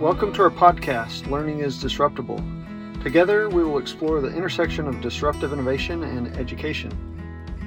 Welcome 0.00 0.32
to 0.32 0.42
our 0.44 0.50
podcast, 0.50 1.30
Learning 1.30 1.58
is 1.60 1.78
Disruptible. 1.78 2.42
Together, 3.02 3.50
we 3.50 3.62
will 3.62 3.76
explore 3.76 4.22
the 4.22 4.34
intersection 4.34 4.88
of 4.88 5.02
disruptive 5.02 5.52
innovation 5.52 6.04
and 6.04 6.34
education. 6.38 6.90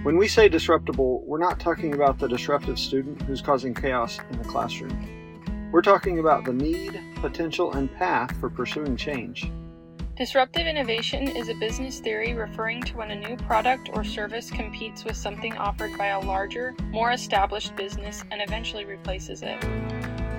When 0.01 0.17
we 0.17 0.27
say 0.27 0.49
disruptible, 0.49 1.21
we're 1.27 1.37
not 1.37 1.59
talking 1.59 1.93
about 1.93 2.17
the 2.17 2.27
disruptive 2.27 2.79
student 2.79 3.21
who's 3.21 3.39
causing 3.39 3.75
chaos 3.75 4.17
in 4.31 4.39
the 4.39 4.45
classroom. 4.45 5.69
We're 5.71 5.83
talking 5.83 6.17
about 6.17 6.43
the 6.43 6.53
need, 6.53 6.99
potential, 7.17 7.71
and 7.73 7.93
path 7.93 8.35
for 8.39 8.49
pursuing 8.49 8.97
change. 8.97 9.51
Disruptive 10.17 10.65
innovation 10.65 11.27
is 11.27 11.49
a 11.49 11.55
business 11.55 11.99
theory 11.99 12.33
referring 12.33 12.81
to 12.85 12.97
when 12.97 13.11
a 13.11 13.15
new 13.15 13.37
product 13.37 13.91
or 13.93 14.03
service 14.03 14.49
competes 14.49 15.05
with 15.05 15.15
something 15.15 15.55
offered 15.57 15.95
by 15.99 16.07
a 16.07 16.19
larger, 16.19 16.73
more 16.87 17.11
established 17.11 17.75
business 17.75 18.23
and 18.31 18.41
eventually 18.41 18.85
replaces 18.85 19.43
it. 19.43 19.63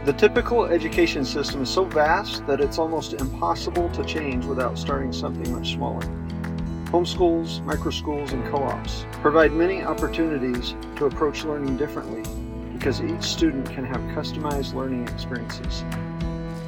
The 0.05 0.13
typical 0.13 0.67
education 0.67 1.25
system 1.25 1.63
is 1.63 1.71
so 1.71 1.85
vast 1.85 2.47
that 2.47 2.61
it's 2.61 2.77
almost 2.77 3.15
impossible 3.15 3.89
to 3.89 4.05
change 4.05 4.45
without 4.45 4.79
starting 4.79 5.15
something 5.15 5.51
much 5.51 5.73
smaller. 5.73 6.03
Homeschools, 6.93 7.65
microschools, 7.65 8.33
and 8.33 8.45
co 8.51 8.59
ops 8.65 9.07
provide 9.23 9.53
many 9.53 9.83
opportunities 9.83 10.75
to 10.97 11.07
approach 11.07 11.47
learning 11.47 11.79
differently 11.79 12.23
because 12.75 13.01
each 13.01 13.23
student 13.23 13.71
can 13.71 13.87
have 13.87 14.03
customized 14.15 14.75
learning 14.75 15.09
experiences. 15.09 15.83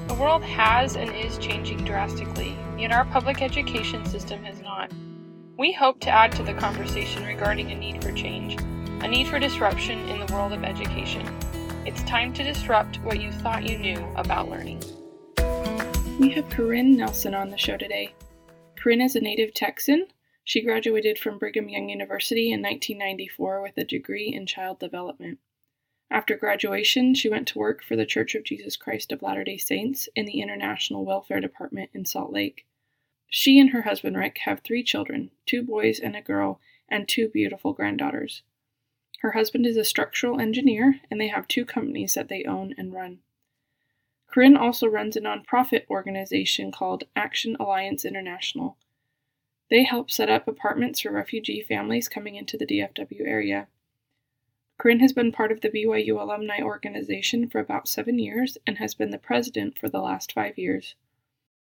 The 0.09 0.15
world 0.15 0.43
has 0.43 0.97
and 0.97 1.15
is 1.15 1.37
changing 1.37 1.85
drastically, 1.85 2.57
yet 2.79 2.91
our 2.91 3.05
public 3.05 3.43
education 3.43 4.07
system 4.07 4.43
has 4.45 4.63
not. 4.63 4.91
We 5.59 5.73
hope 5.73 6.01
to 6.01 6.11
add 6.11 6.33
to 6.33 6.43
the 6.43 6.55
conversation 6.55 7.23
regarding 7.27 7.71
a 7.71 7.75
need 7.75 8.03
for 8.03 8.13
change, 8.13 8.59
a 9.03 9.09
need 9.09 9.27
for 9.27 9.39
disruption 9.39 9.99
in 10.09 10.25
the 10.25 10.33
world 10.33 10.55
of 10.55 10.65
education. 10.65 11.27
It's 11.87 12.03
time 12.03 12.33
to 12.33 12.43
disrupt 12.43 12.97
what 13.05 13.21
you 13.21 13.31
thought 13.31 13.65
you 13.65 13.79
knew 13.79 14.05
about 14.17 14.51
learning. 14.51 14.83
We 16.19 16.31
have 16.31 16.51
Corinne 16.51 16.97
Nelson 16.97 17.33
on 17.33 17.51
the 17.51 17.57
show 17.57 17.77
today. 17.77 18.13
Corinne 18.75 19.03
is 19.03 19.15
a 19.15 19.21
native 19.21 19.55
Texan. 19.55 20.09
She 20.43 20.65
graduated 20.65 21.17
from 21.17 21.39
Brigham 21.39 21.69
Young 21.69 21.89
University 21.89 22.51
in 22.51 22.61
1994 22.61 23.63
with 23.63 23.79
a 23.79 23.85
degree 23.85 24.35
in 24.35 24.47
child 24.47 24.81
development. 24.81 25.39
After 26.11 26.37
graduation, 26.37 27.15
she 27.15 27.29
went 27.29 27.47
to 27.49 27.59
work 27.61 27.85
for 27.85 27.95
the 27.95 28.05
Church 28.05 28.35
of 28.35 28.43
Jesus 28.43 28.77
Christ 28.77 29.13
of 29.13 29.23
Latter 29.23 29.45
day 29.45 29.57
Saints 29.57 30.09
in 30.17 30.27
the 30.27 30.41
International 30.41 31.05
Welfare 31.05 31.41
Department 31.41 31.91
in 31.95 32.05
Salt 32.05 32.33
Lake. 32.33 32.67
She 33.29 33.61
and 33.61 33.71
her 33.71 33.83
husband 33.83 34.17
Rick 34.17 34.39
have 34.39 34.59
three 34.59 34.83
children 34.83 35.31
two 35.47 35.63
boys 35.63 36.01
and 36.01 36.17
a 36.17 36.21
girl, 36.21 36.59
and 36.89 37.07
two 37.07 37.29
beautiful 37.29 37.73
granddaughters. 37.73 38.43
Her 39.21 39.33
husband 39.33 39.67
is 39.67 39.77
a 39.77 39.85
structural 39.85 40.41
engineer, 40.41 41.01
and 41.11 41.21
they 41.21 41.29
have 41.29 41.49
two 41.49 41.65
companies 41.65 42.15
that 42.15 42.29
they 42.29 42.45
own 42.45 42.75
and 42.77 42.93
run. 42.93 43.21
Corinne 44.29 44.57
also 44.57 44.87
runs 44.87 45.17
a 45.17 45.21
nonprofit 45.21 45.89
organization 45.89 46.71
called 46.71 47.05
Action 47.17 47.57
Alliance 47.59 48.05
International. 48.05 48.77
They 49.71 49.85
help 49.85 50.11
set 50.11 50.29
up 50.29 50.47
apartments 50.47 51.01
for 51.01 51.11
refugee 51.11 51.63
families 51.63 52.09
coming 52.09 52.37
into 52.37 52.59
the 52.59 52.67
DFW 52.67 53.27
area. 53.27 53.69
Corinne 54.79 55.01
has 55.01 55.15
been 55.15 55.33
part 55.33 55.51
of 55.51 55.63
the 55.63 55.71
BYU 55.71 56.21
alumni 56.21 56.61
organization 56.61 57.49
for 57.49 57.59
about 57.59 57.89
seven 57.89 58.19
years 58.19 58.59
and 58.67 58.77
has 58.77 58.95
been 58.95 59.11
the 59.11 59.19
president 59.19 59.79
for 59.79 59.89
the 59.89 60.03
last 60.03 60.33
five 60.33 60.59
years. 60.59 60.95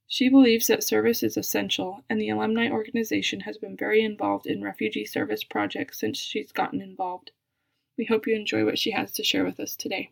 She 0.07 0.29
believes 0.29 0.69
that 0.69 0.85
service 0.85 1.25
is 1.25 1.37
essential, 1.37 2.05
and 2.09 2.21
the 2.21 2.31
alumni 2.31 2.71
organization 2.71 3.41
has 3.41 3.59
been 3.59 3.77
very 3.77 4.03
involved 4.03 4.47
in 4.47 4.63
refugee 4.63 5.05
service 5.05 5.43
projects 5.43 5.99
since 5.99 6.19
she's 6.19 6.53
gotten 6.53 6.81
involved. 6.81 7.33
We 7.99 8.05
hope 8.07 8.27
you 8.27 8.35
enjoy 8.35 8.65
what 8.65 8.79
she 8.79 8.91
has 8.93 9.13
to 9.13 9.25
share 9.25 9.45
with 9.45 9.61
us 9.61 9.77
today. 9.77 10.11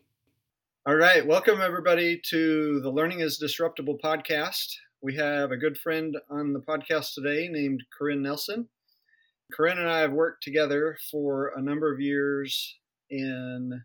All 0.85 0.95
right. 0.95 1.25
Welcome, 1.25 1.61
everybody, 1.61 2.21
to 2.29 2.79
the 2.81 2.89
Learning 2.89 3.21
is 3.21 3.37
Disruptible 3.37 3.97
podcast. 4.03 4.75
We 5.01 5.15
have 5.15 5.51
a 5.51 5.57
good 5.57 5.77
friend 5.77 6.17
on 6.29 6.53
the 6.53 6.59
podcast 6.59 7.13
today 7.13 7.47
named 7.47 7.83
Corinne 7.97 8.21
Nelson. 8.21 8.67
Corinne 9.51 9.79
and 9.79 9.89
I 9.89 9.99
have 9.99 10.11
worked 10.11 10.43
together 10.43 10.97
for 11.11 11.53
a 11.55 11.61
number 11.61 11.91
of 11.91 11.99
years 11.99 12.77
in 13.09 13.81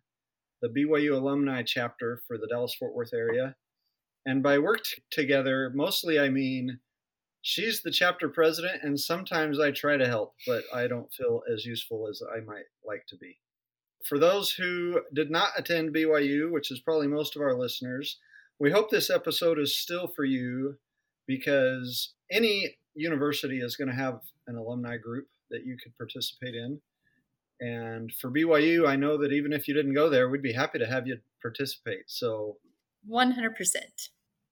the 0.61 0.69
BYU 0.69 1.15
alumni 1.15 1.63
chapter 1.63 2.23
for 2.27 2.37
the 2.37 2.49
Dallas 2.49 2.75
Fort 2.75 2.95
Worth 2.95 3.15
area. 3.15 3.55
And 4.27 4.43
by 4.43 4.59
worked 4.59 5.01
together, 5.11 5.71
mostly 5.75 6.19
I 6.19 6.29
mean 6.29 6.81
she's 7.43 7.83
the 7.83 7.91
chapter 7.91 8.29
president, 8.29 8.83
and 8.83 8.99
sometimes 8.99 9.61
I 9.61 9.71
try 9.71 9.97
to 9.97 10.09
help, 10.09 10.35
but 10.47 10.65
I 10.75 10.87
don't 10.87 11.13
feel 11.13 11.43
as 11.53 11.65
useful 11.65 12.09
as 12.09 12.21
I 12.35 12.41
might 12.41 12.65
like 12.85 13.05
to 13.09 13.17
be. 13.17 13.39
For 14.05 14.19
those 14.19 14.53
who 14.53 15.01
did 15.15 15.31
not 15.31 15.51
attend 15.57 15.95
BYU, 15.95 16.53
which 16.53 16.71
is 16.71 16.81
probably 16.81 17.09
most 17.09 17.37
of 17.37 17.43
our 17.43 17.55
listeners, 17.55 18.19
we 18.59 18.71
hope 18.71 18.91
this 18.91 19.11
episode 19.11 19.59
is 19.59 19.77
still 19.77 20.07
for 20.07 20.25
you 20.25 20.77
because 21.27 22.13
any 22.31 22.77
university 22.95 23.61
is 23.61 23.77
going 23.77 23.89
to 23.89 23.95
have 23.95 24.21
an 24.47 24.57
alumni 24.57 24.99
group 24.99 25.27
that 25.51 25.65
you 25.65 25.77
could 25.83 25.97
participate 25.97 26.55
in. 26.55 26.81
And 27.61 28.13
for 28.13 28.31
BYU, 28.31 28.87
I 28.87 28.97
know 28.97 29.17
that 29.19 29.33
even 29.33 29.53
if 29.53 29.67
you 29.67 29.75
didn't 29.75 29.95
go 29.95 30.11
there, 30.11 30.29
we'd 30.29 30.43
be 30.43 30.53
happy 30.53 30.79
to 30.79 30.87
have 30.87 31.07
you 31.07 31.19
participate. 31.41 32.05
So 32.07 32.59
100%. 33.11 33.55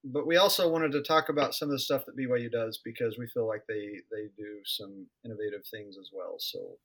But 0.04 0.26
we 0.26 0.36
also 0.36 0.68
wanted 0.68 0.92
to 0.92 1.02
talk 1.02 1.28
about 1.28 1.54
some 1.54 1.68
of 1.68 1.72
the 1.72 1.78
stuff 1.78 2.06
that 2.06 2.16
BYU 2.16 2.50
does 2.50 2.80
because 2.84 3.18
we 3.18 3.28
feel 3.28 3.46
like 3.46 3.62
they 3.68 4.00
they 4.10 4.28
do 4.36 4.60
some 4.64 5.06
innovative 5.24 5.64
things 5.70 5.96
as 5.96 6.10
well. 6.12 6.36
So 6.38 6.78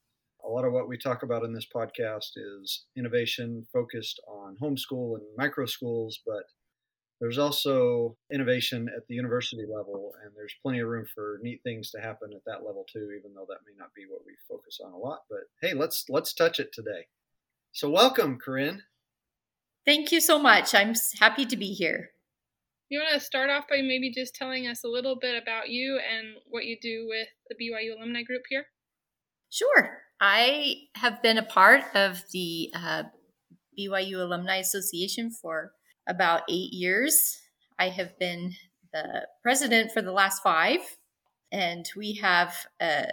a 0.47 0.49
lot 0.49 0.65
of 0.65 0.71
what 0.71 0.87
we 0.87 0.97
talk 0.97 1.23
about 1.23 1.43
in 1.43 1.53
this 1.53 1.67
podcast 1.73 2.31
is 2.37 2.85
innovation 2.95 3.65
focused 3.73 4.21
on 4.27 4.55
homeschool 4.61 5.15
and 5.15 5.25
micro 5.37 5.65
schools, 5.65 6.21
but 6.25 6.43
there's 7.19 7.37
also 7.37 8.15
innovation 8.31 8.87
at 8.95 9.07
the 9.07 9.15
university 9.15 9.63
level, 9.63 10.13
and 10.23 10.31
there's 10.35 10.53
plenty 10.61 10.79
of 10.79 10.87
room 10.87 11.05
for 11.13 11.39
neat 11.41 11.61
things 11.63 11.91
to 11.91 11.99
happen 11.99 12.29
at 12.33 12.45
that 12.45 12.65
level 12.65 12.85
too, 12.91 13.09
even 13.17 13.33
though 13.33 13.47
that 13.49 13.65
may 13.65 13.73
not 13.77 13.93
be 13.95 14.05
what 14.07 14.21
we 14.25 14.33
focus 14.47 14.79
on 14.83 14.93
a 14.93 14.97
lot. 14.97 15.21
But 15.29 15.41
hey, 15.61 15.73
let's 15.73 16.05
let's 16.09 16.33
touch 16.33 16.59
it 16.59 16.71
today. 16.71 17.07
So 17.73 17.89
welcome, 17.89 18.37
Corinne. 18.37 18.83
Thank 19.85 20.11
you 20.11 20.21
so 20.21 20.37
much. 20.39 20.75
I'm 20.75 20.93
happy 21.19 21.45
to 21.45 21.57
be 21.57 21.73
here. 21.73 22.11
You 22.89 22.99
want 22.99 23.13
to 23.13 23.25
start 23.25 23.49
off 23.49 23.65
by 23.67 23.81
maybe 23.81 24.11
just 24.11 24.35
telling 24.35 24.67
us 24.67 24.83
a 24.83 24.87
little 24.87 25.17
bit 25.19 25.41
about 25.41 25.69
you 25.69 25.99
and 25.99 26.35
what 26.47 26.65
you 26.65 26.77
do 26.81 27.05
with 27.09 27.27
the 27.49 27.55
BYU 27.55 27.97
alumni 27.97 28.23
group 28.23 28.43
here? 28.49 28.67
Sure. 29.49 29.99
I 30.19 30.75
have 30.95 31.21
been 31.21 31.37
a 31.37 31.43
part 31.43 31.83
of 31.95 32.23
the 32.31 32.71
uh, 32.75 33.03
BYU 33.77 34.21
Alumni 34.21 34.57
Association 34.57 35.29
for 35.29 35.73
about 36.07 36.41
eight 36.49 36.73
years. 36.73 37.39
I 37.77 37.89
have 37.89 38.17
been 38.17 38.53
the 38.93 39.27
president 39.43 39.91
for 39.91 40.01
the 40.01 40.11
last 40.11 40.41
five, 40.41 40.79
and 41.51 41.85
we 41.95 42.13
have 42.15 42.55
a 42.81 43.05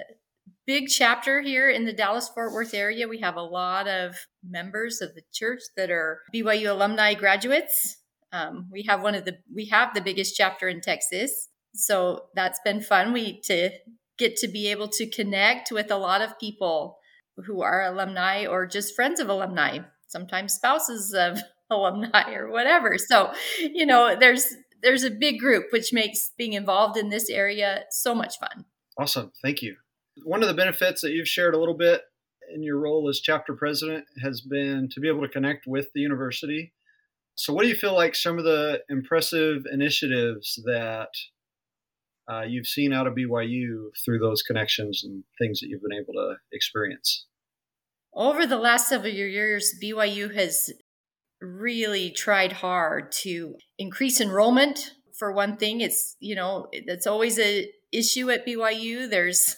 big 0.66 0.88
chapter 0.88 1.42
here 1.42 1.68
in 1.68 1.84
the 1.84 1.92
Dallas 1.92 2.28
Fort 2.28 2.52
Worth 2.52 2.72
area. 2.72 3.06
We 3.06 3.20
have 3.20 3.36
a 3.36 3.42
lot 3.42 3.86
of 3.86 4.16
members 4.42 5.02
of 5.02 5.14
the 5.14 5.22
church 5.32 5.60
that 5.76 5.90
are 5.90 6.22
BYU 6.34 6.70
alumni 6.70 7.14
graduates. 7.14 7.98
Um, 8.32 8.68
we 8.72 8.82
have 8.84 9.02
one 9.02 9.14
of 9.14 9.24
the 9.24 9.38
we 9.54 9.66
have 9.66 9.94
the 9.94 10.00
biggest 10.00 10.36
chapter 10.36 10.68
in 10.68 10.80
Texas, 10.80 11.50
so 11.74 12.24
that's 12.34 12.60
been 12.64 12.80
fun. 12.80 13.12
We 13.12 13.40
to 13.42 13.70
get 14.18 14.36
to 14.36 14.48
be 14.48 14.68
able 14.68 14.88
to 14.88 15.08
connect 15.08 15.70
with 15.70 15.90
a 15.90 15.96
lot 15.96 16.22
of 16.22 16.38
people 16.38 16.98
who 17.46 17.62
are 17.62 17.84
alumni 17.84 18.46
or 18.46 18.66
just 18.66 18.94
friends 18.94 19.20
of 19.20 19.28
alumni, 19.28 19.78
sometimes 20.06 20.54
spouses 20.54 21.12
of 21.12 21.38
alumni 21.70 22.32
or 22.32 22.50
whatever. 22.50 22.96
So, 22.98 23.32
you 23.58 23.86
know, 23.86 24.16
there's 24.18 24.54
there's 24.82 25.02
a 25.02 25.10
big 25.10 25.40
group 25.40 25.66
which 25.70 25.92
makes 25.92 26.30
being 26.36 26.52
involved 26.52 26.98
in 26.98 27.08
this 27.08 27.30
area 27.30 27.84
so 27.90 28.14
much 28.14 28.38
fun. 28.38 28.66
Awesome. 28.98 29.32
Thank 29.42 29.62
you. 29.62 29.76
One 30.24 30.42
of 30.42 30.48
the 30.48 30.54
benefits 30.54 31.00
that 31.00 31.12
you've 31.12 31.26
shared 31.26 31.54
a 31.54 31.58
little 31.58 31.76
bit 31.76 32.02
in 32.54 32.62
your 32.62 32.78
role 32.78 33.08
as 33.08 33.20
chapter 33.20 33.54
president 33.54 34.04
has 34.22 34.42
been 34.42 34.88
to 34.92 35.00
be 35.00 35.08
able 35.08 35.22
to 35.22 35.28
connect 35.28 35.66
with 35.66 35.88
the 35.94 36.00
university. 36.00 36.72
So, 37.36 37.52
what 37.52 37.62
do 37.62 37.68
you 37.68 37.74
feel 37.74 37.94
like 37.94 38.14
some 38.14 38.38
of 38.38 38.44
the 38.44 38.82
impressive 38.88 39.64
initiatives 39.72 40.60
that 40.66 41.08
uh, 42.30 42.42
you've 42.42 42.66
seen 42.66 42.92
out 42.92 43.06
of 43.06 43.14
BYU 43.14 43.88
through 44.04 44.18
those 44.18 44.42
connections 44.42 45.02
and 45.04 45.24
things 45.38 45.60
that 45.60 45.68
you've 45.68 45.82
been 45.82 45.98
able 45.98 46.14
to 46.14 46.36
experience? 46.52 47.26
Over 48.14 48.46
the 48.46 48.58
last 48.58 48.88
several 48.88 49.12
years, 49.12 49.74
BYU 49.82 50.34
has 50.34 50.70
really 51.40 52.10
tried 52.10 52.52
hard 52.52 53.12
to 53.12 53.56
increase 53.78 54.20
enrollment. 54.20 54.92
For 55.18 55.32
one 55.32 55.56
thing, 55.56 55.80
it's, 55.80 56.16
you 56.20 56.34
know, 56.34 56.68
that's 56.86 57.06
always 57.06 57.38
a 57.38 57.70
issue 57.92 58.30
at 58.30 58.46
BYU. 58.46 59.08
There's 59.08 59.56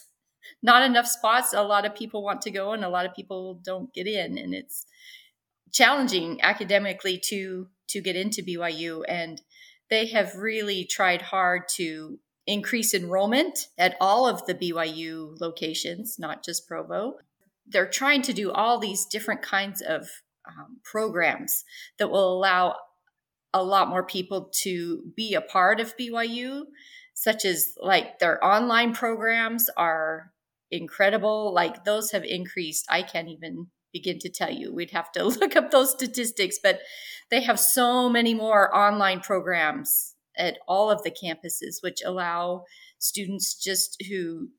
not 0.61 0.83
enough 0.83 1.07
spots. 1.07 1.53
A 1.53 1.63
lot 1.63 1.85
of 1.85 1.95
people 1.95 2.23
want 2.23 2.41
to 2.41 2.51
go 2.51 2.73
and 2.73 2.83
a 2.83 2.89
lot 2.89 3.05
of 3.05 3.13
people 3.13 3.61
don't 3.63 3.93
get 3.93 4.07
in 4.07 4.37
and 4.37 4.53
it's 4.53 4.85
challenging 5.73 6.41
academically 6.41 7.19
to 7.25 7.67
to 7.89 8.01
get 8.01 8.15
into 8.15 8.41
BYU 8.41 9.03
and 9.07 9.41
they 9.89 10.07
have 10.07 10.35
really 10.35 10.85
tried 10.85 11.21
hard 11.21 11.63
to 11.75 12.19
increase 12.47 12.93
enrollment 12.93 13.67
at 13.77 13.97
all 13.99 14.25
of 14.27 14.45
the 14.45 14.55
BYU 14.55 15.39
locations, 15.39 16.17
not 16.17 16.43
just 16.43 16.67
Provo. 16.67 17.17
They're 17.67 17.89
trying 17.89 18.21
to 18.23 18.33
do 18.33 18.51
all 18.51 18.79
these 18.79 19.05
different 19.05 19.41
kinds 19.41 19.81
of 19.81 20.09
um, 20.47 20.77
programs 20.83 21.65
that 21.99 22.09
will 22.09 22.33
allow 22.33 22.77
a 23.53 23.61
lot 23.61 23.89
more 23.89 24.03
people 24.03 24.49
to 24.61 25.03
be 25.15 25.33
a 25.33 25.41
part 25.41 25.81
of 25.81 25.97
BYU, 25.97 26.63
such 27.13 27.43
as 27.43 27.73
like 27.81 28.19
their 28.19 28.43
online 28.43 28.93
programs 28.93 29.69
are 29.75 30.31
incredible. 30.71 31.53
Like 31.53 31.83
those 31.83 32.11
have 32.11 32.23
increased. 32.23 32.85
I 32.89 33.01
can't 33.01 33.27
even 33.27 33.67
begin 33.91 34.19
to 34.19 34.29
tell 34.29 34.51
you. 34.51 34.73
We'd 34.73 34.91
have 34.91 35.11
to 35.13 35.23
look 35.25 35.57
up 35.57 35.71
those 35.71 35.91
statistics, 35.91 36.59
but 36.63 36.79
they 37.29 37.41
have 37.41 37.59
so 37.59 38.07
many 38.07 38.33
more 38.33 38.73
online 38.73 39.19
programs 39.19 40.13
at 40.37 40.59
all 40.67 40.89
of 40.89 41.03
the 41.03 41.11
campuses, 41.11 41.81
which 41.81 42.01
allow 42.05 42.63
students 42.99 43.55
just 43.55 44.01
who 44.09 44.49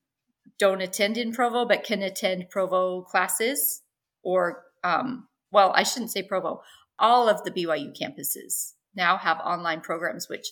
don't 0.58 0.80
attend 0.80 1.16
in 1.16 1.32
Provo 1.32 1.64
but 1.64 1.84
can 1.84 2.02
attend 2.02 2.50
Provo 2.50 3.02
classes 3.02 3.82
or, 4.22 4.64
um, 4.84 5.28
well, 5.50 5.72
I 5.74 5.82
shouldn't 5.82 6.10
say 6.10 6.22
Provo, 6.22 6.62
all 6.98 7.28
of 7.28 7.44
the 7.44 7.50
BYU 7.50 7.92
campuses 7.98 8.72
now 8.94 9.16
have 9.16 9.38
online 9.38 9.80
programs, 9.80 10.28
which 10.28 10.48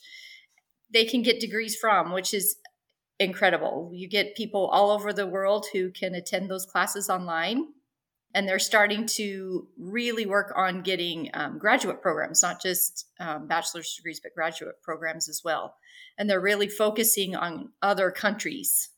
they 0.92 1.04
can 1.04 1.22
get 1.22 1.40
degrees 1.40 1.76
from, 1.76 2.12
which 2.12 2.32
is 2.32 2.56
incredible. 3.18 3.90
You 3.92 4.08
get 4.08 4.36
people 4.36 4.66
all 4.66 4.90
over 4.90 5.12
the 5.12 5.26
world 5.26 5.66
who 5.72 5.90
can 5.90 6.14
attend 6.14 6.50
those 6.50 6.66
classes 6.66 7.10
online. 7.10 7.66
And 8.36 8.46
they're 8.46 8.58
starting 8.58 9.06
to 9.16 9.66
really 9.78 10.26
work 10.26 10.52
on 10.54 10.82
getting 10.82 11.30
um, 11.32 11.56
graduate 11.58 12.02
programs, 12.02 12.42
not 12.42 12.60
just 12.60 13.06
um, 13.18 13.46
bachelor's 13.46 13.94
degrees, 13.96 14.20
but 14.22 14.34
graduate 14.34 14.82
programs 14.82 15.26
as 15.26 15.40
well. 15.42 15.76
And 16.18 16.28
they're 16.28 16.38
really 16.38 16.68
focusing 16.68 17.34
on 17.34 17.70
other 17.80 18.10
countries, 18.10 18.90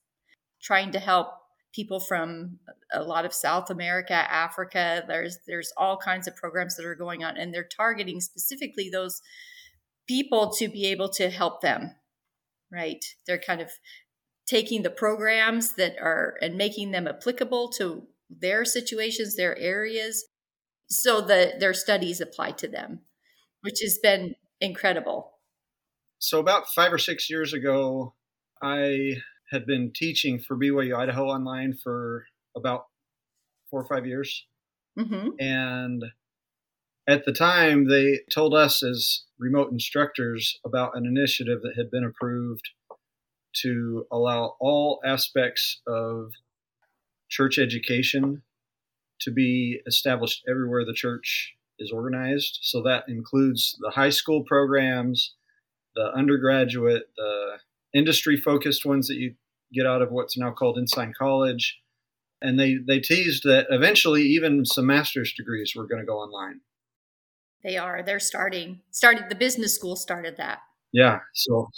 trying 0.60 0.90
to 0.90 0.98
help 0.98 1.28
people 1.72 2.00
from 2.00 2.58
a 2.92 3.02
lot 3.02 3.24
of 3.24 3.32
South 3.32 3.70
America, 3.70 4.12
Africa. 4.14 5.04
There's 5.06 5.38
there's 5.46 5.72
all 5.76 5.96
kinds 5.96 6.26
of 6.26 6.34
programs 6.34 6.76
that 6.76 6.84
are 6.84 6.96
going 6.96 7.22
on, 7.22 7.36
and 7.36 7.54
they're 7.54 7.62
targeting 7.62 8.20
specifically 8.20 8.90
those 8.90 9.22
people 10.08 10.50
to 10.54 10.68
be 10.68 10.86
able 10.86 11.08
to 11.10 11.30
help 11.30 11.60
them. 11.60 11.94
Right? 12.72 13.04
They're 13.26 13.38
kind 13.38 13.60
of 13.60 13.70
taking 14.48 14.82
the 14.82 14.90
programs 14.90 15.74
that 15.74 15.94
are 16.00 16.34
and 16.42 16.56
making 16.56 16.90
them 16.90 17.06
applicable 17.06 17.68
to 17.68 18.08
their 18.30 18.64
situations, 18.64 19.36
their 19.36 19.56
areas, 19.58 20.26
so 20.88 21.20
that 21.22 21.60
their 21.60 21.74
studies 21.74 22.20
apply 22.20 22.52
to 22.52 22.68
them, 22.68 23.00
which 23.62 23.80
has 23.82 23.98
been 24.02 24.34
incredible. 24.60 25.32
So 26.18 26.40
about 26.40 26.68
five 26.68 26.92
or 26.92 26.98
six 26.98 27.30
years 27.30 27.52
ago, 27.52 28.14
I 28.62 29.14
had 29.50 29.66
been 29.66 29.92
teaching 29.94 30.38
for 30.38 30.56
BYU 30.56 30.96
Idaho 30.96 31.26
online 31.26 31.74
for 31.82 32.26
about 32.56 32.84
four 33.70 33.82
or 33.82 33.86
five 33.86 34.06
years. 34.06 34.46
Mm-hmm. 34.98 35.28
And 35.38 36.04
at 37.08 37.24
the 37.24 37.32
time, 37.32 37.88
they 37.88 38.20
told 38.32 38.54
us 38.54 38.82
as 38.82 39.24
remote 39.38 39.70
instructors 39.70 40.58
about 40.64 40.96
an 40.96 41.06
initiative 41.06 41.60
that 41.62 41.74
had 41.76 41.90
been 41.90 42.04
approved 42.04 42.68
to 43.62 44.04
allow 44.12 44.56
all 44.60 45.00
aspects 45.04 45.80
of 45.86 46.32
church 47.28 47.58
education 47.58 48.42
to 49.20 49.30
be 49.30 49.80
established 49.86 50.42
everywhere 50.48 50.84
the 50.84 50.94
church 50.94 51.54
is 51.78 51.92
organized. 51.92 52.58
So 52.62 52.82
that 52.82 53.04
includes 53.08 53.76
the 53.80 53.90
high 53.90 54.10
school 54.10 54.44
programs, 54.44 55.34
the 55.94 56.10
undergraduate, 56.14 57.04
the 57.16 57.58
industry 57.94 58.36
focused 58.36 58.84
ones 58.84 59.08
that 59.08 59.16
you 59.16 59.34
get 59.72 59.86
out 59.86 60.02
of 60.02 60.10
what's 60.10 60.36
now 60.36 60.52
called 60.52 60.78
Ensign 60.78 61.12
College. 61.16 61.78
And 62.40 62.58
they, 62.58 62.76
they 62.76 63.00
teased 63.00 63.42
that 63.44 63.66
eventually 63.70 64.22
even 64.22 64.64
some 64.64 64.86
master's 64.86 65.32
degrees 65.32 65.74
were 65.74 65.86
going 65.86 66.00
to 66.00 66.06
go 66.06 66.18
online. 66.18 66.60
They 67.64 67.76
are. 67.76 68.02
They're 68.04 68.20
starting. 68.20 68.80
Started 68.92 69.24
the 69.28 69.34
business 69.34 69.74
school 69.74 69.96
started 69.96 70.36
that. 70.36 70.60
Yeah. 70.92 71.20
So, 71.34 71.68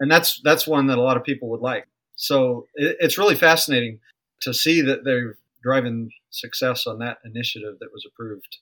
and 0.00 0.10
that's 0.10 0.40
that's 0.42 0.66
one 0.66 0.86
that 0.86 0.98
a 0.98 1.02
lot 1.02 1.18
of 1.18 1.24
people 1.24 1.50
would 1.50 1.60
like. 1.60 1.86
So 2.16 2.66
it, 2.74 2.96
it's 3.00 3.18
really 3.18 3.34
fascinating 3.34 4.00
to 4.40 4.54
see 4.54 4.80
that 4.82 5.04
they're 5.04 5.36
driving 5.62 6.10
success 6.30 6.86
on 6.86 6.98
that 6.98 7.18
initiative 7.24 7.76
that 7.80 7.92
was 7.92 8.06
approved 8.06 8.58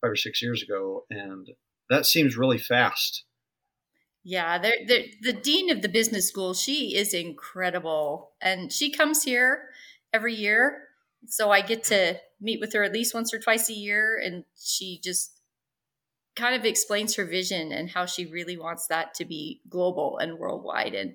five 0.00 0.12
or 0.12 0.16
six 0.16 0.42
years 0.42 0.62
ago, 0.62 1.04
and 1.10 1.50
that 1.90 2.06
seems 2.06 2.36
really 2.36 2.58
fast. 2.58 3.24
Yeah, 4.24 4.56
they're, 4.56 4.78
they're, 4.86 5.04
the 5.20 5.34
dean 5.34 5.70
of 5.70 5.82
the 5.82 5.88
business 5.88 6.26
school, 6.26 6.54
she 6.54 6.96
is 6.96 7.12
incredible. 7.12 8.30
And 8.40 8.72
she 8.72 8.90
comes 8.90 9.22
here 9.22 9.68
every 10.14 10.34
year. 10.34 10.88
So 11.26 11.50
I 11.50 11.60
get 11.60 11.84
to 11.84 12.18
meet 12.40 12.58
with 12.58 12.72
her 12.72 12.82
at 12.82 12.92
least 12.92 13.14
once 13.14 13.34
or 13.34 13.38
twice 13.38 13.68
a 13.68 13.74
year. 13.74 14.18
And 14.22 14.44
she 14.56 14.98
just 15.04 15.40
kind 16.36 16.54
of 16.54 16.64
explains 16.64 17.14
her 17.16 17.24
vision 17.24 17.72
and 17.72 17.90
how 17.90 18.06
she 18.06 18.26
really 18.26 18.56
wants 18.56 18.86
that 18.88 19.14
to 19.14 19.24
be 19.24 19.60
global 19.68 20.18
and 20.18 20.38
worldwide. 20.38 20.94
And 20.94 21.14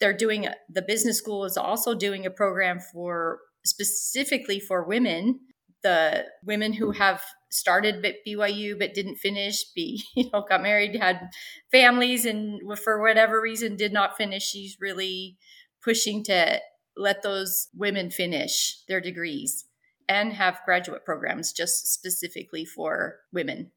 they're 0.00 0.16
doing, 0.16 0.48
the 0.68 0.82
business 0.82 1.18
school 1.18 1.44
is 1.44 1.56
also 1.56 1.94
doing 1.94 2.26
a 2.26 2.30
program 2.30 2.80
for 2.92 3.38
specifically 3.64 4.58
for 4.58 4.84
women 4.84 5.40
the 5.82 6.24
women 6.44 6.72
who 6.72 6.92
have 6.92 7.22
started 7.50 8.04
at 8.04 8.16
BYU 8.26 8.78
but 8.78 8.94
didn't 8.94 9.16
finish, 9.16 9.64
be 9.74 10.02
you 10.16 10.30
know 10.32 10.44
got 10.48 10.62
married, 10.62 10.96
had 10.96 11.30
families, 11.70 12.24
and 12.24 12.60
for 12.78 13.00
whatever 13.00 13.40
reason 13.40 13.76
did 13.76 13.92
not 13.92 14.16
finish. 14.16 14.44
She's 14.44 14.76
really 14.80 15.38
pushing 15.82 16.22
to 16.24 16.60
let 16.96 17.22
those 17.22 17.68
women 17.74 18.10
finish 18.10 18.82
their 18.88 19.00
degrees 19.00 19.64
and 20.08 20.32
have 20.32 20.60
graduate 20.64 21.04
programs 21.04 21.52
just 21.52 21.86
specifically 21.92 22.64
for 22.64 23.16
women. 23.32 23.70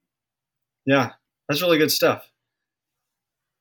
Yeah, 0.85 1.11
that's 1.47 1.61
really 1.61 1.77
good 1.77 1.91
stuff. 1.91 2.23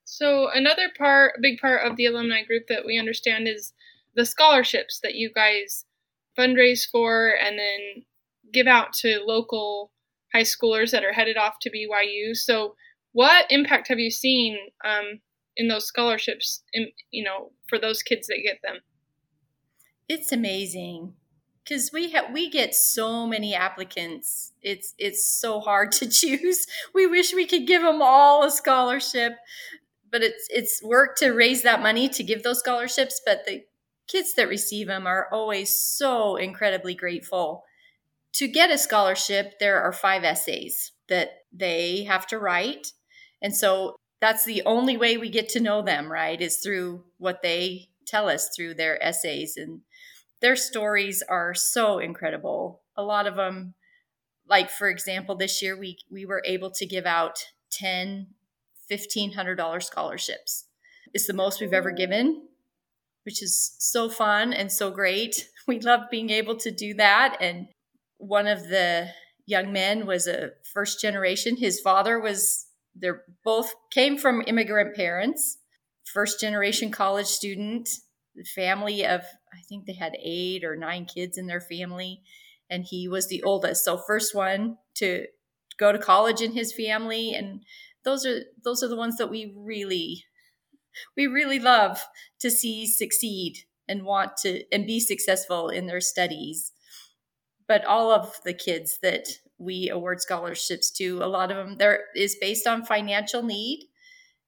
So 0.05 0.49
another 0.53 0.91
part, 0.97 1.41
big 1.41 1.59
part 1.59 1.87
of 1.87 1.97
the 1.97 2.07
alumni 2.07 2.45
group 2.45 2.65
that 2.69 2.85
we 2.85 2.99
understand 2.99 3.49
is 3.49 3.73
the 4.15 4.27
scholarships 4.27 5.01
that 5.03 5.15
you 5.15 5.31
guys 5.35 5.85
fundraise 6.39 6.87
for 6.91 7.35
and 7.41 7.59
then 7.59 8.05
give 8.53 8.67
out 8.67 8.93
to 8.93 9.23
local 9.25 9.91
high 10.35 10.43
schoolers 10.43 10.91
that 10.91 11.05
are 11.05 11.13
headed 11.13 11.37
off 11.37 11.55
to 11.61 11.71
BYU. 11.71 12.37
So, 12.37 12.75
what 13.13 13.47
impact 13.51 13.89
have 13.89 13.99
you 13.99 14.11
seen 14.11 14.59
um, 14.85 15.21
in 15.57 15.69
those 15.69 15.87
scholarships? 15.87 16.63
In, 16.73 16.89
you 17.11 17.25
know, 17.25 17.53
for 17.69 17.79
those 17.79 18.03
kids 18.03 18.27
that 18.29 18.43
get 18.45 18.59
them. 18.63 18.81
It's 20.09 20.33
amazing 20.33 21.15
because 21.65 21.91
we 21.93 22.11
have 22.11 22.33
we 22.33 22.51
get 22.51 22.75
so 22.75 23.27
many 23.27 23.55
applicants. 23.55 24.53
It's 24.63 24.95
it's 24.99 25.25
so 25.25 25.61
hard 25.61 25.93
to 25.93 26.09
choose. 26.11 26.67
We 26.95 27.07
wish 27.07 27.35
we 27.35 27.47
could 27.47 27.67
give 27.67 27.83
them 27.83 28.03
all 28.03 28.45
a 28.45 28.51
scholarship, 28.51 29.35
but 30.11 30.23
it's 30.23 30.47
it's 30.51 30.83
work 30.83 31.17
to 31.19 31.31
raise 31.31 31.63
that 31.63 31.83
money 31.83 32.09
to 32.09 32.23
give 32.23 32.43
those 32.43 32.61
scholarships. 32.61 33.21
But 33.25 33.45
the 33.47 33.65
kids 34.09 34.35
that 34.35 34.49
receive 34.49 34.89
them 34.89 35.07
are 35.07 35.29
always 35.33 35.77
so 35.77 36.37
incredibly 36.37 36.95
grateful 36.95 37.65
to 38.35 38.49
get 38.49 38.71
a 38.71 38.79
scholarship, 38.79 39.59
there 39.59 39.83
are 39.83 39.93
five 39.93 40.25
essays 40.25 40.93
that 41.09 41.31
they 41.53 42.05
have 42.05 42.27
to 42.29 42.39
write. 42.39 42.93
And 43.43 43.55
so 43.55 43.97
that's 44.21 44.45
the 44.45 44.63
only 44.65 44.97
way 44.97 45.17
we 45.17 45.29
get 45.29 45.49
to 45.51 45.61
know 45.61 45.83
them, 45.83 46.11
right? 46.11 46.41
Is 46.41 46.59
through 46.59 47.05
what 47.19 47.43
they 47.43 47.89
tell 48.07 48.29
us 48.29 48.51
through 48.55 48.75
their 48.75 49.03
essays. 49.03 49.57
And 49.57 49.81
their 50.43 50.57
stories 50.57 51.23
are 51.27 51.55
so 51.55 51.99
incredible. 51.99 52.83
A 52.97 53.03
lot 53.03 53.27
of 53.27 53.37
them, 53.37 53.75
like 54.49 54.71
for 54.71 54.91
example, 54.91 55.37
this 55.37 55.63
year 55.63 55.79
we, 55.79 55.97
we 56.11 56.27
were 56.27 56.43
able 56.45 56.71
to 56.73 56.85
give 56.85 57.07
out 57.07 57.39
10, 57.71 58.27
$1,500 58.91 59.83
scholarships. 59.83 60.67
It's 61.15 61.27
the 61.27 61.33
most 61.33 61.61
we've 61.61 61.73
ever 61.73 61.93
given, 61.93 62.49
which 63.25 63.43
is 63.43 63.77
so 63.79 64.11
fun 64.11 64.53
and 64.53 64.71
so 64.71 64.91
great. 64.91 65.49
We 65.69 65.79
love 65.79 66.11
being 66.11 66.31
able 66.31 66.57
to 66.57 66.73
do 66.73 66.93
that. 66.95 67.37
And 67.41 67.69
one 68.19 68.49
of 68.49 68.67
the 68.67 69.11
young 69.47 69.73
men 69.73 70.07
was 70.07 70.27
a 70.27 70.51
first 70.75 71.01
generation. 71.01 71.57
His 71.57 71.79
father 71.79 72.19
was, 72.19 72.67
they're 72.97 73.23
both 73.45 73.73
came 73.93 74.19
from 74.19 74.43
immigrant 74.49 74.97
parents, 74.97 75.59
first 76.13 76.41
generation 76.41 76.91
college 76.91 77.29
student, 77.29 77.89
family 78.55 79.05
of, 79.05 79.23
I 79.53 79.61
think 79.69 79.87
they 79.87 79.95
had 79.95 80.17
eight 80.23 80.65
or 80.65 80.77
nine 80.77 81.05
kids 81.05 81.39
in 81.39 81.47
their 81.47 81.61
family. 81.61 82.23
And 82.71 82.85
he 82.85 83.09
was 83.09 83.29
the 83.29 83.43
oldest. 83.43 83.85
So 83.85 83.99
first 83.99 84.35
one 84.35 84.79
to 84.95 85.27
go 85.79 85.93
to 85.93 85.99
college 85.99 86.41
in 86.41 86.53
his 86.53 86.73
family. 86.73 87.35
And 87.35 87.63
those 88.05 88.25
are, 88.25 88.41
those 88.65 88.83
are 88.83 88.89
the 88.89 88.97
ones 88.97 89.17
that 89.19 89.31
we 89.31 89.55
really, 89.57 90.25
we 91.17 91.27
really 91.27 91.59
love 91.59 92.01
to 92.41 92.51
see 92.51 92.87
succeed 92.87 93.59
and 93.89 94.05
want 94.05 94.37
to, 94.39 94.65
and 94.73 94.87
be 94.87 95.01
successful 95.01 95.69
in 95.69 95.87
their 95.87 96.01
studies 96.01 96.73
but 97.73 97.87
all 97.87 98.11
of 98.11 98.35
the 98.45 98.53
kids 98.53 98.99
that 99.03 99.29
we 99.59 99.89
award 99.89 100.21
scholarships 100.21 100.91
to, 100.91 101.21
a 101.23 101.27
lot 101.27 101.51
of 101.51 101.57
them 101.57 101.77
there 101.79 102.01
is 102.15 102.37
based 102.39 102.67
on 102.67 102.85
financial 102.85 103.43
need. 103.43 103.89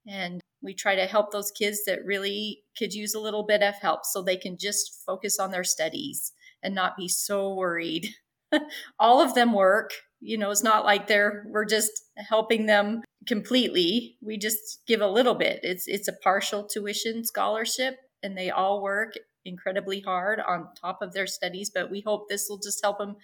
And 0.07 0.41
we 0.65 0.73
try 0.73 0.95
to 0.95 1.05
help 1.05 1.31
those 1.31 1.51
kids 1.51 1.85
that 1.85 2.03
really 2.03 2.63
could 2.77 2.93
use 2.93 3.13
a 3.13 3.19
little 3.19 3.43
bit 3.43 3.61
of 3.61 3.75
help 3.75 4.03
so 4.03 4.21
they 4.21 4.35
can 4.35 4.57
just 4.57 5.03
focus 5.05 5.39
on 5.39 5.51
their 5.51 5.63
studies 5.63 6.33
and 6.63 6.73
not 6.73 6.97
be 6.97 7.07
so 7.07 7.53
worried. 7.53 8.09
all 8.99 9.21
of 9.21 9.35
them 9.35 9.53
work. 9.53 9.91
You 10.19 10.37
know, 10.39 10.49
it's 10.49 10.63
not 10.63 10.83
like 10.83 11.07
they're 11.07 11.45
we're 11.49 11.65
just 11.65 11.91
helping 12.17 12.65
them 12.65 13.03
completely. 13.27 14.17
We 14.21 14.37
just 14.37 14.79
give 14.87 15.01
a 15.01 15.07
little 15.07 15.35
bit. 15.35 15.59
It's 15.61 15.87
it's 15.87 16.07
a 16.07 16.13
partial 16.23 16.63
tuition 16.63 17.23
scholarship 17.23 17.97
and 18.23 18.35
they 18.35 18.49
all 18.49 18.81
work 18.81 19.13
incredibly 19.45 19.99
hard 19.99 20.39
on 20.39 20.69
top 20.81 21.03
of 21.03 21.13
their 21.13 21.27
studies, 21.27 21.69
but 21.69 21.91
we 21.91 22.01
hope 22.01 22.27
this 22.27 22.47
will 22.49 22.57
just 22.57 22.83
help 22.83 22.97
them 22.97 23.17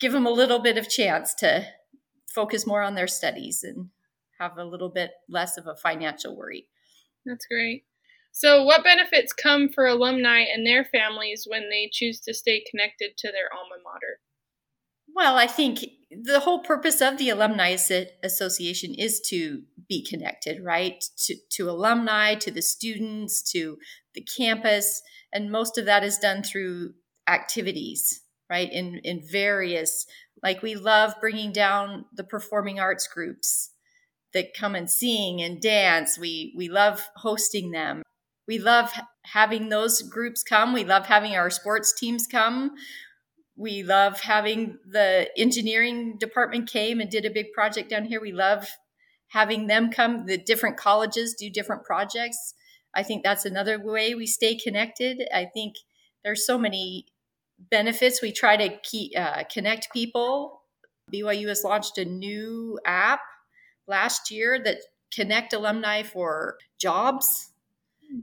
give 0.00 0.12
them 0.12 0.26
a 0.26 0.30
little 0.30 0.60
bit 0.60 0.78
of 0.78 0.88
chance 0.88 1.34
to 1.34 1.66
focus 2.26 2.66
more 2.66 2.80
on 2.80 2.94
their 2.94 3.06
studies 3.06 3.62
and 3.62 3.90
have 4.40 4.58
a 4.58 4.64
little 4.64 4.88
bit 4.88 5.12
less 5.28 5.56
of 5.56 5.66
a 5.66 5.76
financial 5.76 6.36
worry. 6.36 6.66
That's 7.24 7.46
great. 7.46 7.84
So, 8.32 8.64
what 8.64 8.84
benefits 8.84 9.32
come 9.32 9.68
for 9.68 9.86
alumni 9.86 10.40
and 10.40 10.66
their 10.66 10.84
families 10.84 11.46
when 11.46 11.68
they 11.68 11.90
choose 11.92 12.20
to 12.20 12.34
stay 12.34 12.64
connected 12.70 13.16
to 13.18 13.28
their 13.30 13.52
alma 13.52 13.82
mater? 13.84 14.20
Well, 15.14 15.36
I 15.36 15.46
think 15.46 15.84
the 16.10 16.40
whole 16.40 16.60
purpose 16.60 17.00
of 17.00 17.18
the 17.18 17.30
Alumni 17.30 17.76
Association 18.22 18.94
is 18.94 19.20
to 19.28 19.62
be 19.88 20.04
connected, 20.04 20.62
right? 20.62 21.04
To, 21.24 21.34
to 21.50 21.70
alumni, 21.70 22.36
to 22.36 22.50
the 22.52 22.62
students, 22.62 23.42
to 23.52 23.78
the 24.14 24.22
campus. 24.22 25.02
And 25.32 25.50
most 25.50 25.78
of 25.78 25.84
that 25.86 26.04
is 26.04 26.18
done 26.18 26.44
through 26.44 26.94
activities, 27.26 28.22
right? 28.48 28.72
In, 28.72 29.00
in 29.02 29.20
various, 29.20 30.06
like 30.42 30.62
we 30.62 30.76
love 30.76 31.14
bringing 31.20 31.52
down 31.52 32.04
the 32.12 32.24
performing 32.24 32.78
arts 32.78 33.08
groups 33.08 33.69
that 34.32 34.54
come 34.54 34.74
and 34.74 34.90
sing 34.90 35.40
and 35.40 35.60
dance. 35.60 36.18
We, 36.18 36.54
we 36.56 36.68
love 36.68 37.08
hosting 37.16 37.70
them. 37.70 38.02
We 38.46 38.58
love 38.58 38.92
having 39.24 39.68
those 39.68 40.02
groups 40.02 40.42
come. 40.42 40.72
We 40.72 40.84
love 40.84 41.06
having 41.06 41.34
our 41.34 41.50
sports 41.50 41.94
teams 41.98 42.26
come 42.26 42.72
we 43.60 43.82
love 43.82 44.20
having 44.20 44.78
the 44.86 45.28
engineering 45.36 46.16
department 46.18 46.66
came 46.66 46.98
and 46.98 47.10
did 47.10 47.26
a 47.26 47.30
big 47.30 47.52
project 47.52 47.90
down 47.90 48.06
here. 48.06 48.18
We 48.18 48.32
love 48.32 48.66
having 49.28 49.66
them 49.66 49.90
come. 49.90 50.24
The 50.24 50.38
different 50.38 50.78
colleges 50.78 51.34
do 51.38 51.50
different 51.50 51.84
projects. 51.84 52.54
I 52.94 53.02
think 53.02 53.22
that's 53.22 53.44
another 53.44 53.78
way 53.78 54.14
we 54.14 54.26
stay 54.26 54.54
connected. 54.56 55.28
I 55.32 55.44
think 55.44 55.74
there's 56.24 56.46
so 56.46 56.58
many 56.58 57.04
benefits. 57.70 58.22
We 58.22 58.32
try 58.32 58.56
to 58.56 58.78
keep, 58.82 59.12
uh, 59.14 59.44
connect 59.52 59.92
people. 59.92 60.62
BYU 61.12 61.48
has 61.48 61.62
launched 61.62 61.98
a 61.98 62.06
new 62.06 62.78
app 62.86 63.20
last 63.90 64.30
year 64.30 64.58
that 64.62 64.78
connect 65.12 65.52
alumni 65.52 66.02
for 66.02 66.56
jobs. 66.78 67.52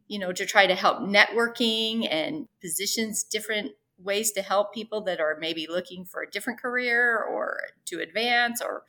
You 0.08 0.20
know, 0.20 0.34
to 0.34 0.46
try 0.46 0.68
to 0.68 0.76
help 0.76 1.00
networking 1.00 2.08
and 2.12 2.48
positions 2.60 3.24
different 3.24 3.72
ways 3.98 4.32
to 4.34 4.42
help 4.42 4.74
people 4.74 5.02
that 5.02 5.20
are 5.22 5.38
maybe 5.40 5.66
looking 5.70 6.04
for 6.04 6.22
a 6.22 6.30
different 6.30 6.62
career 6.62 7.18
or 7.18 7.60
to 7.86 8.00
advance 8.00 8.62
or 8.62 8.84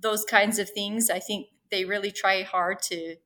those 0.00 0.24
kinds 0.24 0.58
of 0.58 0.70
things. 0.70 1.10
I 1.10 1.18
think 1.18 1.48
they 1.70 1.84
really 1.84 2.10
try 2.10 2.42
hard 2.42 2.80
to 2.82 3.16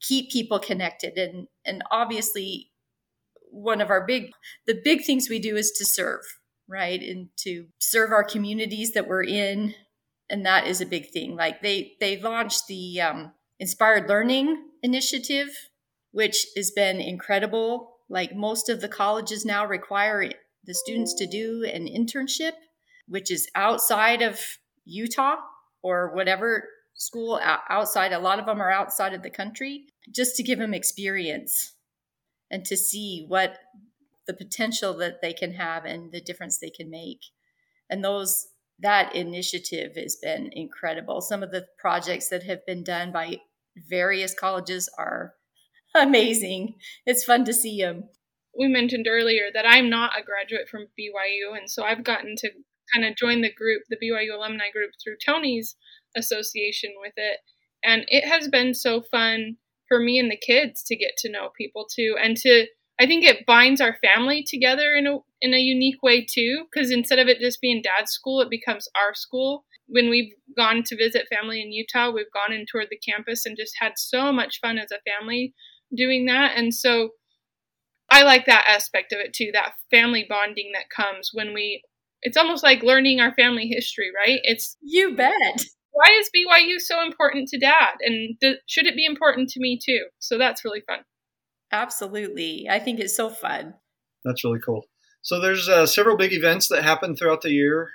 keep 0.00 0.30
people 0.30 0.58
connected 0.58 1.18
and 1.18 1.48
and 1.64 1.82
obviously 1.90 2.70
one 3.50 3.80
of 3.80 3.90
our 3.90 4.06
big 4.06 4.30
the 4.66 4.80
big 4.84 5.04
things 5.04 5.28
we 5.28 5.38
do 5.38 5.56
is 5.56 5.72
to 5.72 5.84
serve 5.84 6.20
right 6.68 7.02
and 7.02 7.28
to 7.36 7.66
serve 7.78 8.12
our 8.12 8.22
communities 8.22 8.92
that 8.92 9.08
we're 9.08 9.24
in 9.24 9.74
and 10.30 10.44
that 10.44 10.66
is 10.66 10.80
a 10.80 10.86
big 10.86 11.10
thing 11.10 11.36
like 11.36 11.62
they 11.62 11.92
they 12.00 12.20
launched 12.20 12.66
the 12.66 13.00
um, 13.00 13.32
inspired 13.58 14.08
learning 14.08 14.64
initiative 14.82 15.48
which 16.12 16.46
has 16.56 16.70
been 16.70 17.00
incredible 17.00 17.98
like 18.08 18.34
most 18.34 18.68
of 18.68 18.80
the 18.80 18.88
colleges 18.88 19.44
now 19.44 19.66
require 19.66 20.30
the 20.64 20.74
students 20.74 21.14
to 21.14 21.26
do 21.26 21.64
an 21.64 21.86
internship, 21.86 22.52
which 23.06 23.30
is 23.30 23.48
outside 23.54 24.22
of 24.22 24.40
Utah 24.84 25.36
or 25.82 26.14
whatever 26.14 26.68
school 26.94 27.40
outside. 27.68 28.12
A 28.12 28.18
lot 28.18 28.38
of 28.38 28.46
them 28.46 28.60
are 28.60 28.70
outside 28.70 29.14
of 29.14 29.22
the 29.22 29.30
country 29.30 29.86
just 30.10 30.36
to 30.36 30.42
give 30.42 30.58
them 30.58 30.74
experience 30.74 31.74
and 32.50 32.64
to 32.64 32.76
see 32.76 33.24
what 33.28 33.58
the 34.26 34.34
potential 34.34 34.94
that 34.98 35.20
they 35.22 35.32
can 35.32 35.54
have 35.54 35.84
and 35.84 36.12
the 36.12 36.20
difference 36.20 36.58
they 36.58 36.70
can 36.70 36.90
make. 36.90 37.20
And 37.88 38.04
those 38.04 38.48
that 38.80 39.14
initiative 39.14 39.96
has 39.96 40.16
been 40.16 40.50
incredible. 40.52 41.20
Some 41.20 41.42
of 41.42 41.50
the 41.50 41.66
projects 41.78 42.28
that 42.28 42.44
have 42.44 42.64
been 42.66 42.84
done 42.84 43.12
by 43.12 43.38
various 43.88 44.34
colleges 44.34 44.88
are 44.98 45.34
amazing. 45.94 46.74
It's 47.06 47.24
fun 47.24 47.44
to 47.44 47.52
see 47.52 47.80
them. 47.80 48.04
We 48.58 48.68
mentioned 48.68 49.06
earlier 49.08 49.46
that 49.54 49.66
I'm 49.66 49.88
not 49.88 50.18
a 50.18 50.24
graduate 50.24 50.68
from 50.68 50.88
BYU, 50.98 51.56
and 51.56 51.70
so 51.70 51.84
I've 51.84 52.04
gotten 52.04 52.34
to 52.38 52.50
kind 52.92 53.06
of 53.06 53.16
join 53.16 53.42
the 53.42 53.52
group, 53.52 53.82
the 53.88 53.96
BYU 53.96 54.34
alumni 54.34 54.70
group, 54.72 54.92
through 55.02 55.16
Tony's 55.24 55.76
association 56.16 56.94
with 57.00 57.12
it. 57.16 57.38
And 57.84 58.04
it 58.08 58.26
has 58.26 58.48
been 58.48 58.74
so 58.74 59.02
fun 59.02 59.56
for 59.86 60.00
me 60.00 60.18
and 60.18 60.30
the 60.30 60.36
kids 60.36 60.82
to 60.84 60.96
get 60.96 61.12
to 61.18 61.30
know 61.30 61.50
people 61.56 61.86
too, 61.94 62.16
and 62.20 62.36
to 62.38 62.66
I 63.00 63.06
think 63.06 63.24
it 63.24 63.46
binds 63.46 63.80
our 63.80 63.96
family 64.02 64.44
together 64.46 64.94
in 64.94 65.06
a 65.06 65.18
in 65.40 65.54
a 65.54 65.58
unique 65.58 66.02
way 66.02 66.24
too, 66.24 66.64
because 66.70 66.90
instead 66.90 67.18
of 67.18 67.28
it 67.28 67.38
just 67.38 67.60
being 67.60 67.80
dad's 67.82 68.10
school, 68.10 68.40
it 68.40 68.50
becomes 68.50 68.88
our 68.96 69.14
school. 69.14 69.64
When 69.86 70.10
we've 70.10 70.32
gone 70.56 70.82
to 70.84 70.96
visit 70.96 71.28
family 71.32 71.62
in 71.62 71.72
Utah, 71.72 72.10
we've 72.10 72.32
gone 72.32 72.54
and 72.54 72.66
toured 72.66 72.88
the 72.90 72.98
campus 72.98 73.46
and 73.46 73.56
just 73.56 73.74
had 73.78 73.92
so 73.96 74.32
much 74.32 74.60
fun 74.60 74.78
as 74.78 74.90
a 74.90 75.00
family 75.10 75.54
doing 75.94 76.26
that. 76.26 76.56
And 76.56 76.74
so 76.74 77.10
I 78.10 78.22
like 78.22 78.46
that 78.46 78.66
aspect 78.66 79.12
of 79.12 79.20
it 79.20 79.32
too, 79.32 79.50
that 79.52 79.74
family 79.90 80.26
bonding 80.28 80.72
that 80.74 80.90
comes 80.90 81.30
when 81.32 81.54
we 81.54 81.82
it's 82.22 82.36
almost 82.36 82.64
like 82.64 82.82
learning 82.82 83.20
our 83.20 83.32
family 83.34 83.68
history, 83.68 84.10
right? 84.14 84.40
It's 84.42 84.76
You 84.82 85.14
bet. 85.14 85.64
Why 85.92 86.18
is 86.18 86.30
BYU 86.34 86.80
so 86.80 87.02
important 87.04 87.48
to 87.48 87.58
dad 87.58 87.94
and 88.00 88.36
th- 88.40 88.58
should 88.66 88.86
it 88.86 88.96
be 88.96 89.04
important 89.04 89.50
to 89.50 89.60
me 89.60 89.78
too? 89.82 90.06
So 90.18 90.36
that's 90.36 90.64
really 90.64 90.82
fun. 90.86 91.00
Absolutely. 91.72 92.68
I 92.70 92.78
think 92.78 93.00
it's 93.00 93.16
so 93.16 93.30
fun. 93.30 93.74
That's 94.24 94.44
really 94.44 94.60
cool. 94.60 94.86
So 95.22 95.40
there's 95.40 95.68
uh, 95.68 95.86
several 95.86 96.16
big 96.16 96.32
events 96.32 96.68
that 96.68 96.82
happen 96.82 97.14
throughout 97.14 97.42
the 97.42 97.50
year 97.50 97.90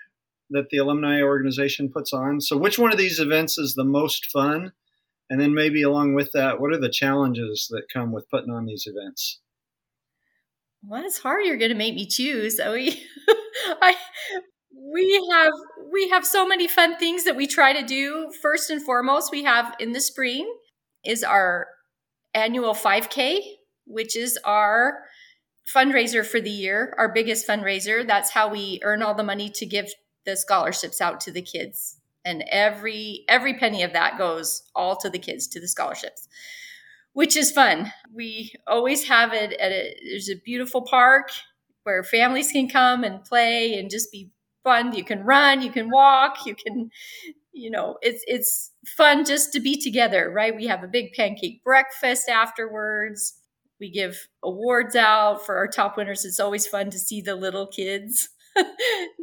that 0.50 0.70
the 0.70 0.77
alumni 0.77 1.22
organization 1.22 1.89
puts 1.89 2.13
on. 2.13 2.42
So 2.42 2.58
which 2.58 2.77
one 2.77 2.92
of 2.92 2.98
these 2.98 3.20
events 3.20 3.58
is 3.58 3.74
the 3.74 3.86
most 3.86 4.30
fun 4.32 4.74
and 5.30 5.39
then 5.39 5.53
maybe 5.53 5.82
along 5.82 6.13
with 6.13 6.32
that, 6.34 6.60
what 6.60 6.72
are 6.74 6.80
the 6.80 6.89
challenges 6.89 7.68
that 7.72 7.92
come 7.92 8.12
with 8.12 8.30
putting 8.30 8.51
on 8.51 8.65
these 8.65 8.86
events? 8.86 9.39
Well, 10.86 11.03
it's 11.03 11.18
hard. 11.20 11.46
You're 11.46 11.58
going 11.58 11.72
to 11.72 11.75
make 11.75 11.96
me 11.96 12.06
choose. 12.06 12.60
We, 12.72 13.03
I, 13.82 13.96
we 14.94 15.27
have 15.32 15.53
we 15.92 16.10
have 16.10 16.25
so 16.25 16.46
many 16.46 16.68
fun 16.68 16.98
things 16.98 17.24
that 17.24 17.36
we 17.36 17.48
try 17.48 17.72
to 17.72 17.86
do. 17.86 18.32
First 18.42 18.70
and 18.70 18.84
foremost, 18.84 19.32
we 19.32 19.44
have 19.44 19.75
in 19.80 19.94
the 19.94 20.01
spring 20.01 20.51
is 21.06 21.24
our 21.24 21.68
annual 22.34 22.74
5K, 22.74 23.42
which 23.85 24.15
is 24.15 24.37
our 24.43 25.03
fundraiser 25.73 26.25
for 26.25 26.41
the 26.41 26.49
year, 26.49 26.93
our 26.97 27.11
biggest 27.11 27.47
fundraiser. 27.47 28.05
That's 28.05 28.31
how 28.31 28.49
we 28.49 28.79
earn 28.83 29.01
all 29.01 29.15
the 29.15 29.23
money 29.23 29.49
to 29.51 29.65
give 29.65 29.87
the 30.25 30.35
scholarships 30.35 31.01
out 31.01 31.21
to 31.21 31.31
the 31.31 31.41
kids. 31.41 31.99
And 32.25 32.43
every 32.49 33.25
every 33.27 33.55
penny 33.55 33.83
of 33.83 33.93
that 33.93 34.17
goes 34.17 34.63
all 34.75 34.95
to 34.97 35.09
the 35.09 35.19
kids 35.19 35.47
to 35.49 35.59
the 35.59 35.67
scholarships 35.67 36.27
which 37.13 37.37
is 37.37 37.51
fun. 37.51 37.91
We 38.13 38.53
always 38.67 39.07
have 39.07 39.33
it 39.33 39.53
at 39.53 39.71
a 39.71 39.95
there's 40.03 40.29
a 40.29 40.35
beautiful 40.35 40.81
park 40.81 41.29
where 41.83 42.03
families 42.03 42.51
can 42.51 42.67
come 42.67 43.03
and 43.03 43.23
play 43.23 43.77
and 43.77 43.89
just 43.89 44.11
be 44.11 44.31
fun. 44.63 44.93
You 44.93 45.03
can 45.03 45.23
run 45.23 45.61
you 45.61 45.71
can 45.71 45.89
walk 45.89 46.45
you 46.45 46.55
can 46.55 46.89
you 47.51 47.69
know 47.69 47.97
it's 48.01 48.23
it's 48.27 48.71
fun 48.97 49.25
just 49.25 49.53
to 49.53 49.59
be 49.59 49.79
together 49.79 50.31
right? 50.31 50.55
We 50.55 50.67
have 50.67 50.83
a 50.83 50.87
big 50.87 51.13
pancake 51.13 51.63
breakfast 51.63 52.29
afterwards 52.29 53.33
we 53.83 53.89
give 53.89 54.29
awards 54.41 54.95
out 54.95 55.45
for 55.45 55.57
our 55.57 55.67
top 55.67 55.97
winners. 55.97 56.23
It's 56.23 56.39
always 56.39 56.65
fun 56.65 56.89
to 56.91 56.97
see 56.97 57.19
the 57.19 57.35
little 57.35 57.67
kids. 57.67 58.29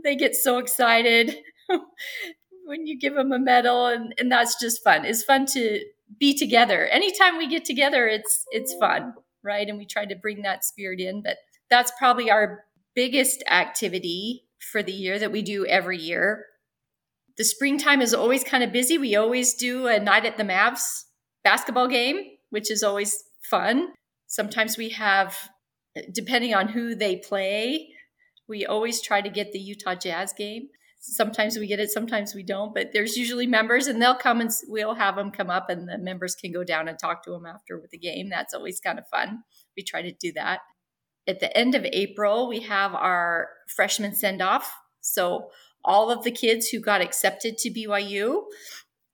They 0.03 0.17
get 0.17 0.35
so 0.35 0.59
excited 0.59 1.37
when 2.65 2.87
you 2.87 2.99
give 2.99 3.15
them 3.15 3.33
a 3.33 3.39
medal 3.39 3.87
and, 3.87 4.13
and 4.19 4.33
that's 4.33 4.59
just 4.59 4.83
fun. 4.83 5.05
It's 5.05 5.23
fun 5.23 5.47
to 5.53 5.81
be 6.19 6.37
together. 6.37 6.87
Anytime 6.87 7.39
we 7.39 7.47
get 7.47 7.65
together 7.65 8.07
it's 8.07 8.45
it's 8.51 8.75
fun 8.75 9.15
right? 9.45 9.69
And 9.69 9.79
we 9.79 9.87
try 9.87 10.05
to 10.05 10.17
bring 10.17 10.43
that 10.43 10.65
spirit 10.65 11.01
in 11.01 11.23
but 11.23 11.37
that's 11.71 11.93
probably 11.99 12.31
our 12.31 12.65
biggest 12.95 13.45
activity 13.49 14.47
for 14.73 14.83
the 14.83 14.93
year 14.93 15.19
that 15.19 15.33
we 15.33 15.43
do 15.43 15.65
every 15.65 15.99
year. 15.99 16.47
The 17.39 17.45
springtime 17.45 18.03
is 18.03 18.13
always 18.13 18.43
kind 18.43 18.65
of 18.65 18.73
busy. 18.73 18.99
We 18.99 19.15
always 19.17 19.55
do 19.55 19.87
a 19.87 20.01
night 20.01 20.27
at 20.27 20.39
the 20.39 20.45
mavs 20.45 21.05
basketball 21.45 21.89
game 21.89 22.25
which 22.51 22.71
is 22.71 22.83
always 22.83 23.23
fun 23.43 23.93
sometimes 24.31 24.79
we 24.79 24.89
have 24.91 25.37
depending 26.13 26.55
on 26.55 26.69
who 26.69 26.95
they 26.95 27.17
play 27.17 27.89
we 28.49 28.65
always 28.65 29.01
try 29.01 29.21
to 29.21 29.29
get 29.29 29.53
the 29.53 29.61
utah 29.61 29.95
jazz 29.95 30.33
game. 30.33 30.69
Sometimes 30.99 31.57
we 31.57 31.67
get 31.67 31.81
it 31.81 31.91
sometimes 31.91 32.35
we 32.35 32.43
don't 32.43 32.75
but 32.75 32.91
there's 32.93 33.17
usually 33.17 33.47
members 33.47 33.87
and 33.87 34.01
they'll 34.01 34.15
come 34.15 34.41
and 34.41 34.51
we'll 34.69 34.95
have 34.95 35.17
them 35.17 35.31
come 35.31 35.51
up 35.51 35.69
and 35.69 35.89
the 35.89 35.99
members 35.99 36.35
can 36.35 36.53
go 36.53 36.63
down 36.63 36.89
and 36.89 36.99
talk 36.99 37.25
to 37.25 37.31
them 37.31 37.47
after 37.47 37.83
the 37.91 37.99
game. 37.99 38.29
That's 38.29 38.55
always 38.55 38.81
kind 38.81 38.99
of 38.99 39.09
fun. 39.09 39.43
We 39.77 39.83
try 39.83 40.03
to 40.03 40.13
do 40.13 40.33
that. 40.33 40.61
At 41.27 41.41
the 41.41 41.57
end 41.57 41.75
of 41.75 41.85
april 41.87 42.49
we 42.49 42.61
have 42.61 42.95
our 42.95 43.49
freshman 43.75 44.15
send 44.15 44.43
off. 44.43 44.73
So 45.01 45.51
all 45.85 46.11
of 46.11 46.23
the 46.25 46.31
kids 46.31 46.69
who 46.69 46.81
got 46.81 47.01
accepted 47.01 47.59
to 47.59 47.71
byu 47.71 48.43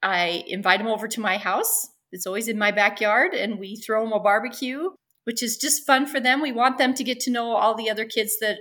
I 0.03 0.45
invite 0.47 0.79
them 0.79 0.89
over 0.89 1.09
to 1.09 1.21
my 1.21 1.39
house. 1.39 1.89
It's 2.13 2.27
always 2.27 2.49
in 2.49 2.59
my 2.59 2.71
backyard, 2.71 3.35
and 3.35 3.59
we 3.59 3.77
throw 3.77 4.05
them 4.05 4.13
a 4.13 4.21
barbecue, 4.21 4.91
which 5.27 5.43
is 5.43 5.57
just 5.57 5.85
fun 5.85 6.07
for 6.07 6.21
them. 6.21 6.41
We 6.41 6.53
want 6.53 6.79
them 6.79 6.95
to 6.95 7.05
get 7.05 7.19
to 7.21 7.33
know 7.33 7.57
all 7.57 7.75
the 7.75 7.91
other 7.91 8.05
kids 8.05 8.37
that 8.41 8.59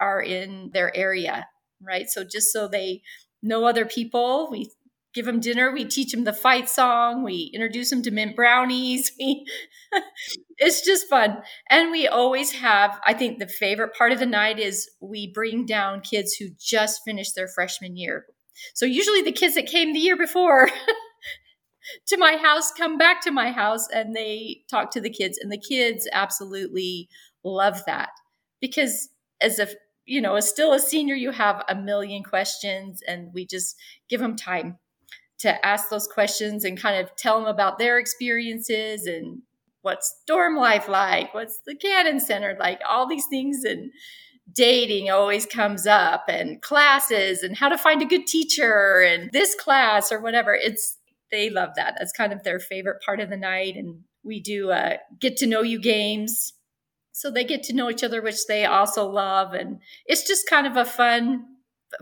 are 0.00 0.20
in 0.20 0.70
their 0.74 0.94
area, 0.96 1.46
right? 1.80 2.10
So 2.10 2.24
just 2.24 2.52
so 2.52 2.66
they 2.66 3.02
know 3.40 3.64
other 3.64 3.84
people, 3.84 4.48
we 4.50 4.68
give 5.14 5.26
them 5.26 5.38
dinner. 5.38 5.72
We 5.72 5.84
teach 5.84 6.10
them 6.12 6.24
the 6.24 6.32
fight 6.32 6.68
song. 6.68 7.22
We 7.22 7.50
introduce 7.54 7.90
them 7.90 8.02
to 8.02 8.10
mint 8.10 8.36
brownies. 8.36 9.12
We, 9.18 9.46
it's 10.58 10.84
just 10.84 11.08
fun. 11.08 11.38
And 11.70 11.90
we 11.90 12.08
always 12.08 12.52
have, 12.52 13.00
I 13.06 13.14
think 13.14 13.38
the 13.38 13.46
favorite 13.46 13.94
part 13.94 14.12
of 14.12 14.18
the 14.18 14.26
night 14.26 14.58
is 14.58 14.90
we 15.00 15.32
bring 15.32 15.66
down 15.66 16.02
kids 16.02 16.34
who 16.34 16.48
just 16.60 17.00
finished 17.04 17.34
their 17.34 17.48
freshman 17.48 17.96
year. 17.96 18.26
So 18.74 18.86
usually 18.86 19.22
the 19.22 19.32
kids 19.32 19.54
that 19.54 19.66
came 19.66 19.92
the 19.92 20.00
year 20.00 20.16
before 20.16 20.68
to 22.08 22.16
my 22.16 22.36
house 22.36 22.72
come 22.72 22.98
back 22.98 23.22
to 23.22 23.30
my 23.30 23.50
house 23.50 23.88
and 23.92 24.14
they 24.14 24.62
talk 24.70 24.90
to 24.92 25.00
the 25.00 25.10
kids 25.10 25.38
and 25.38 25.50
the 25.50 25.58
kids 25.58 26.08
absolutely 26.12 27.08
love 27.44 27.82
that. 27.86 28.10
Because 28.60 29.08
as 29.40 29.58
a 29.58 29.68
you 30.04 30.20
know 30.20 30.34
as 30.36 30.48
still 30.48 30.72
a 30.72 30.80
senior 30.80 31.14
you 31.14 31.30
have 31.30 31.64
a 31.68 31.74
million 31.74 32.22
questions 32.22 33.00
and 33.06 33.30
we 33.34 33.46
just 33.46 33.76
give 34.08 34.20
them 34.20 34.36
time 34.36 34.78
to 35.38 35.64
ask 35.64 35.90
those 35.90 36.08
questions 36.08 36.64
and 36.64 36.80
kind 36.80 37.00
of 37.00 37.14
tell 37.14 37.38
them 37.38 37.46
about 37.46 37.78
their 37.78 37.98
experiences 37.98 39.06
and 39.06 39.42
what's 39.82 40.22
dorm 40.26 40.56
life 40.56 40.88
like 40.88 41.32
what's 41.34 41.60
the 41.66 41.76
cannon 41.76 42.18
center 42.18 42.56
like 42.58 42.80
all 42.88 43.06
these 43.06 43.26
things 43.30 43.62
and 43.64 43.92
dating 44.52 45.10
always 45.10 45.46
comes 45.46 45.86
up 45.86 46.24
and 46.28 46.62
classes 46.62 47.42
and 47.42 47.56
how 47.56 47.68
to 47.68 47.78
find 47.78 48.02
a 48.02 48.06
good 48.06 48.26
teacher 48.26 49.00
and 49.00 49.30
this 49.32 49.54
class 49.54 50.10
or 50.10 50.20
whatever. 50.20 50.54
It's 50.54 50.97
they 51.30 51.50
love 51.50 51.70
that. 51.76 51.94
That's 51.98 52.12
kind 52.12 52.32
of 52.32 52.42
their 52.42 52.58
favorite 52.58 53.02
part 53.04 53.20
of 53.20 53.30
the 53.30 53.36
night 53.36 53.76
and 53.76 54.00
we 54.24 54.40
do 54.40 54.70
uh, 54.70 54.96
get 55.20 55.36
to 55.38 55.46
know 55.46 55.62
you 55.62 55.80
games. 55.80 56.52
So 57.12 57.30
they 57.30 57.44
get 57.44 57.62
to 57.64 57.74
know 57.74 57.90
each 57.90 58.04
other 58.04 58.22
which 58.22 58.46
they 58.46 58.64
also 58.64 59.08
love 59.08 59.54
and 59.54 59.80
it's 60.06 60.26
just 60.26 60.48
kind 60.48 60.66
of 60.66 60.76
a 60.76 60.84
fun 60.84 61.44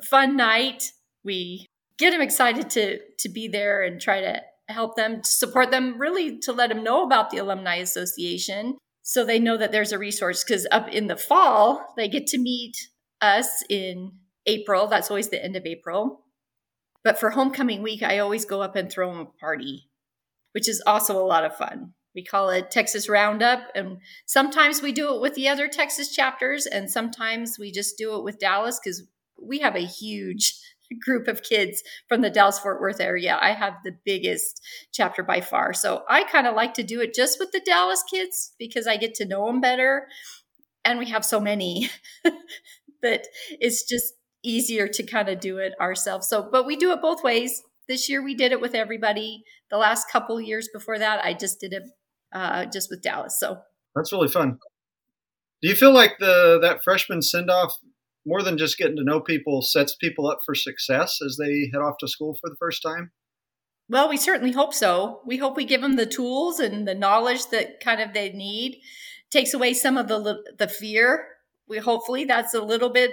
fun 0.03 0.37
night. 0.37 0.93
We 1.25 1.67
get 1.99 2.11
them 2.11 2.21
excited 2.21 2.71
to 2.71 2.99
to 3.19 3.29
be 3.29 3.49
there 3.49 3.83
and 3.83 4.01
try 4.01 4.21
to 4.21 4.43
help 4.69 4.97
them 4.97 5.23
to 5.23 5.29
support 5.29 5.71
them 5.71 5.99
really 5.99 6.39
to 6.41 6.53
let 6.53 6.69
them 6.69 6.83
know 6.83 7.05
about 7.05 7.31
the 7.31 7.39
alumni 7.39 7.77
association 7.77 8.77
so 9.03 9.25
they 9.25 9.39
know 9.39 9.57
that 9.57 9.71
there's 9.71 9.93
a 9.93 9.99
resource 9.99 10.43
because 10.43 10.67
up 10.73 10.89
in 10.89 11.07
the 11.07 11.17
fall 11.17 11.95
they 11.97 12.09
get 12.09 12.27
to 12.27 12.39
meet 12.39 12.77
us 13.21 13.63
in 13.71 14.13
april. 14.47 14.87
That's 14.89 15.11
always 15.11 15.29
the 15.29 15.43
end 15.43 15.57
of 15.57 15.65
april 15.65 16.26
but 17.07 17.21
for 17.21 17.31
homecoming 17.31 17.83
week 17.83 18.03
i 18.03 18.19
always 18.19 18.45
go 18.45 18.61
up 18.61 18.75
and 18.75 18.91
throw 18.91 19.09
them 19.09 19.21
a 19.21 19.39
party 19.39 19.89
which 20.53 20.69
is 20.69 20.83
also 20.87 21.17
a 21.17 21.25
lot 21.25 21.45
of 21.45 21.57
fun 21.57 21.93
we 22.17 22.25
call 22.25 22.51
it 22.51 22.69
texas 22.69 23.09
roundup 23.09 23.61
and 23.77 23.99
sometimes 24.27 24.83
we 24.83 24.91
do 24.91 25.15
it 25.15 25.21
with 25.21 25.35
the 25.35 25.49
other 25.49 25.69
texas 25.69 26.13
chapters 26.13 26.67
and 26.67 26.91
sometimes 26.91 27.61
we 27.61 27.71
just 27.71 27.97
do 27.97 28.17
it 28.17 28.25
with 28.25 28.41
dallas 28.41 28.81
because 28.83 29.05
we 29.41 29.61
have 29.61 29.77
a 29.77 29.87
huge 29.87 30.59
group 31.01 31.29
of 31.29 31.43
kids 31.43 31.83
from 32.09 32.21
the 32.21 32.31
Dallas 32.31 32.59
Fort 32.59 32.81
Worth 32.81 33.01
area. 33.01 33.37
I 33.41 33.53
have 33.53 33.75
the 33.85 33.97
biggest 34.05 34.63
chapter 34.93 35.23
by 35.23 35.41
far. 35.41 35.73
So 35.73 36.05
I 36.09 36.25
kind 36.25 36.47
of 36.47 36.55
like 36.55 36.75
to 36.75 36.83
do 36.83 37.01
it 37.01 37.13
just 37.13 37.41
with 37.41 37.51
the 37.53 37.61
Dallas 37.61 38.05
kids 38.09 38.53
because 38.57 38.87
I 38.87 38.97
get 38.97 39.15
to 39.15 39.27
know 39.27 39.47
them 39.47 39.61
better. 39.61 40.07
And 40.85 41.01
we 41.01 41.07
have 41.07 41.25
so 41.25 41.41
many 41.41 41.91
that 43.03 43.27
it's 43.51 43.85
just 43.85 44.15
easier 44.47 44.89
to 44.89 45.03
kind 45.03 45.29
of 45.29 45.41
do 45.41 45.59
it 45.59 45.73
ourselves. 45.81 46.29
So, 46.29 46.49
but 46.51 46.67
we 46.67 46.77
do 46.77 46.93
it 46.93 47.03
both 47.03 47.23
ways. 47.23 47.63
This 47.89 48.09
year 48.09 48.23
we 48.23 48.35
did 48.35 48.53
it 48.53 48.61
with 48.61 48.75
everybody. 48.75 49.43
The 49.71 49.79
last 49.79 50.11
couple 50.11 50.41
years 50.41 50.69
before 50.73 50.99
that, 50.99 51.25
I 51.25 51.35
just 51.35 51.61
did 51.61 51.73
it 51.73 51.83
uh, 52.33 52.67
just 52.67 52.91
with 52.91 53.03
Dallas. 53.03 53.39
So 53.39 53.59
that's 53.95 54.13
really 54.13 54.29
fun. 54.29 54.59
Do 55.63 55.69
you 55.69 55.75
feel 55.75 55.93
like 55.93 56.19
the 56.19 56.59
that 56.63 56.85
freshman 56.85 57.23
send 57.23 57.51
off 57.51 57.77
more 58.27 58.43
than 58.43 58.59
just 58.59 58.77
getting 58.77 58.97
to 58.97 59.05
know 59.05 59.21
people 59.21 59.63
sets 59.63 59.95
people 59.95 60.29
up 60.29 60.41
for 60.45 60.55
success 60.55 61.19
as 61.25 61.37
they 61.41 61.71
head 61.73 61.81
off 61.81 61.97
to 62.01 62.09
school 62.09 62.37
for 62.41 62.51
the 62.51 62.57
first 62.59 62.83
time? 62.83 63.13
Well, 63.89 64.09
we 64.09 64.17
certainly 64.17 64.53
hope 64.53 64.75
so. 64.75 65.21
We 65.25 65.37
hope 65.37 65.57
we 65.57 65.65
give 65.65 65.81
them 65.81 65.95
the 65.95 66.07
tools 66.07 66.59
and 66.59 66.89
the 66.89 66.95
knowledge 66.95 67.47
that 67.51 67.79
kind 67.81 68.01
of 68.01 68.13
they 68.13 68.31
need. 68.31 68.81
Takes 69.31 69.55
away 69.55 69.75
some 69.75 69.97
of 69.97 70.09
the 70.09 70.43
the 70.59 70.69
fear. 70.69 71.29
We 71.69 71.79
hopefully 71.79 72.25
that's 72.25 72.55
a 72.55 72.61
little 72.61 72.91
bit 72.91 73.13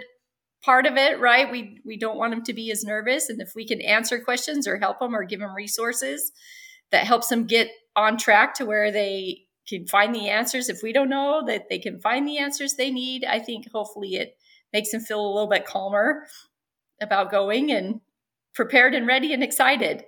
part 0.64 0.86
of 0.86 0.96
it, 0.98 1.20
right? 1.20 1.52
We 1.52 1.80
we 1.86 1.98
don't 1.98 2.18
want 2.18 2.32
them 2.32 2.44
to 2.44 2.54
be 2.54 2.72
as 2.72 2.84
nervous, 2.84 3.30
and 3.30 3.42
if 3.42 3.52
we 3.56 3.68
can 3.68 3.82
answer 3.82 4.20
questions 4.20 4.68
or 4.68 4.78
help 4.78 5.00
them 5.00 5.16
or 5.16 5.24
give 5.24 5.40
them 5.40 5.54
resources 5.56 6.32
that 6.92 7.06
helps 7.06 7.28
them 7.28 7.46
get 7.46 7.70
on 7.96 8.18
track 8.18 8.54
to 8.56 8.66
where 8.66 8.92
they 8.92 9.42
can 9.68 9.88
find 9.88 10.14
the 10.14 10.30
answers. 10.30 10.70
If 10.70 10.84
we 10.84 10.94
don't 10.94 11.10
know 11.10 11.44
that 11.48 11.70
they 11.70 11.80
can 11.80 12.00
find 12.00 12.28
the 12.28 12.38
answers 12.38 12.76
they 12.76 12.92
need, 12.92 13.26
I 13.26 13.40
think 13.40 13.66
hopefully 13.74 14.16
it 14.16 14.38
makes 14.72 14.92
them 14.92 15.02
feel 15.02 15.20
a 15.20 15.34
little 15.34 15.50
bit 15.50 15.66
calmer 15.66 16.26
about 17.02 17.32
going 17.32 17.72
and 17.72 18.02
prepared 18.54 18.94
and 18.94 19.08
ready 19.08 19.34
and 19.34 19.44
excited. 19.44 20.04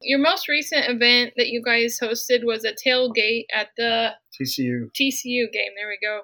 Your 0.00 0.20
most 0.20 0.48
recent 0.48 0.88
event 0.88 1.32
that 1.36 1.48
you 1.48 1.60
guys 1.64 1.98
hosted 2.00 2.44
was 2.44 2.64
a 2.64 2.72
tailgate 2.72 3.46
at 3.52 3.68
the 3.76 4.10
TCU 4.40 4.90
TCU 4.94 5.50
game. 5.52 5.72
There 5.76 5.88
we 5.88 5.98
go. 6.00 6.20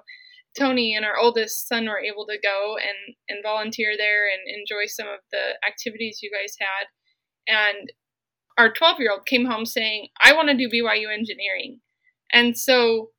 Tony 0.57 0.95
and 0.95 1.05
our 1.05 1.17
oldest 1.17 1.67
son 1.67 1.85
were 1.85 1.99
able 1.99 2.25
to 2.25 2.37
go 2.41 2.75
and, 2.77 3.15
and 3.29 3.43
volunteer 3.43 3.95
there 3.97 4.25
and 4.25 4.41
enjoy 4.47 4.85
some 4.87 5.07
of 5.07 5.19
the 5.31 5.55
activities 5.67 6.19
you 6.21 6.31
guys 6.31 6.55
had. 6.59 6.87
And 7.47 7.91
our 8.57 8.71
12 8.71 8.99
year 8.99 9.11
old 9.11 9.25
came 9.25 9.45
home 9.45 9.65
saying, 9.65 10.07
I 10.23 10.33
want 10.33 10.49
to 10.49 10.57
do 10.57 10.69
BYU 10.69 11.13
engineering. 11.13 11.79
And 12.31 12.57
so 12.57 13.09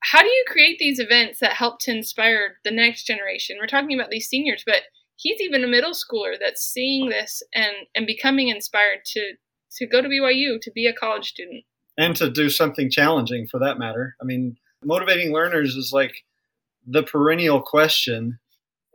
how 0.00 0.20
do 0.20 0.28
you 0.28 0.44
create 0.48 0.78
these 0.78 0.98
events 0.98 1.38
that 1.40 1.52
help 1.52 1.78
to 1.82 1.92
inspire 1.92 2.56
the 2.64 2.70
next 2.70 3.04
generation? 3.04 3.56
We're 3.60 3.68
talking 3.68 3.98
about 3.98 4.10
these 4.10 4.28
seniors, 4.28 4.64
but 4.66 4.82
he's 5.16 5.40
even 5.40 5.62
a 5.62 5.68
middle 5.68 5.92
schooler 5.92 6.34
that's 6.40 6.62
seeing 6.64 7.08
this 7.08 7.42
and 7.54 7.72
and 7.94 8.06
becoming 8.06 8.48
inspired 8.48 9.04
to 9.06 9.34
to 9.76 9.86
go 9.86 10.02
to 10.02 10.08
BYU 10.08 10.60
to 10.60 10.70
be 10.72 10.86
a 10.86 10.92
college 10.92 11.28
student 11.28 11.64
and 11.96 12.16
to 12.16 12.30
do 12.30 12.50
something 12.50 12.90
challenging 12.90 13.46
for 13.46 13.60
that 13.60 13.78
matter. 13.78 14.16
I 14.20 14.24
mean, 14.24 14.56
motivating 14.84 15.32
learners 15.32 15.76
is 15.76 15.92
like 15.92 16.24
the 16.86 17.02
perennial 17.02 17.60
question. 17.60 18.38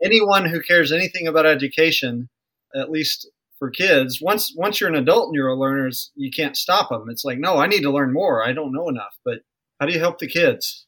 Anyone 0.02 0.46
who 0.46 0.60
cares 0.60 0.92
anything 0.92 1.26
about 1.26 1.46
education, 1.46 2.28
at 2.74 2.90
least 2.90 3.28
for 3.58 3.70
kids, 3.70 4.20
once 4.22 4.52
once 4.56 4.80
you're 4.80 4.90
an 4.90 4.94
adult 4.94 5.28
and 5.28 5.34
you're 5.34 5.48
a 5.48 5.58
learner, 5.58 5.90
you 6.14 6.30
can't 6.30 6.56
stop 6.56 6.90
them. 6.90 7.06
It's 7.08 7.24
like, 7.24 7.38
no, 7.38 7.56
I 7.56 7.66
need 7.66 7.82
to 7.82 7.90
learn 7.90 8.12
more. 8.12 8.44
I 8.44 8.52
don't 8.52 8.72
know 8.72 8.88
enough. 8.88 9.16
But 9.24 9.40
how 9.80 9.86
do 9.86 9.92
you 9.92 9.98
help 9.98 10.18
the 10.18 10.28
kids? 10.28 10.86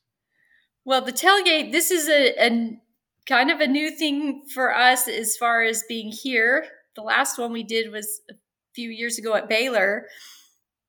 Well, 0.85 1.03
the 1.03 1.13
tailgate, 1.13 1.73
this 1.73 1.91
is 1.91 2.09
a, 2.09 2.35
a 2.45 2.81
kind 3.27 3.51
of 3.51 3.61
a 3.61 3.67
new 3.67 3.91
thing 3.91 4.43
for 4.53 4.75
us 4.75 5.09
as 5.09 5.37
far 5.37 5.63
as 5.63 5.85
being 5.89 6.11
here. 6.11 6.67
The 6.97 7.03
last 7.03 7.39
one 7.39 7.53
we 7.53 7.63
did 7.63 7.93
was 7.93 8.21
a 8.31 8.35
few 8.75 8.91
years 8.91 9.19
ago 9.19 9.35
at 9.35 9.49
Baylor, 9.49 10.07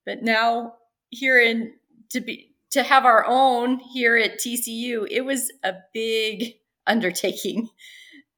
but 0.06 0.24
now 0.24 0.76
here 1.10 1.40
in 1.40 1.74
to 2.12 2.22
be 2.22 2.51
to 2.72 2.84
have 2.84 3.06
our 3.06 3.26
own 3.28 3.80
here 3.80 4.16
at 4.18 4.40
TCU, 4.40 5.08
it 5.10 5.26
was 5.26 5.52
a 5.64 5.74
big 5.94 6.56
undertaking. 6.88 7.70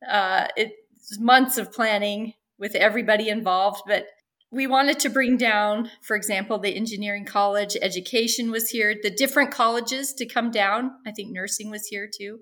Uh, 0.09 0.47
it's 0.55 1.19
months 1.19 1.57
of 1.57 1.71
planning 1.71 2.33
with 2.57 2.75
everybody 2.75 3.29
involved, 3.29 3.81
but 3.87 4.05
we 4.51 4.67
wanted 4.67 4.99
to 4.99 5.09
bring 5.09 5.37
down, 5.37 5.89
for 6.03 6.15
example, 6.15 6.59
the 6.59 6.75
engineering 6.75 7.25
college 7.25 7.75
education 7.81 8.51
was 8.51 8.69
here, 8.69 8.95
the 9.01 9.09
different 9.09 9.51
colleges 9.51 10.13
to 10.13 10.27
come 10.27 10.51
down. 10.51 10.91
I 11.07 11.11
think 11.11 11.31
nursing 11.31 11.71
was 11.71 11.87
here 11.87 12.07
too, 12.07 12.39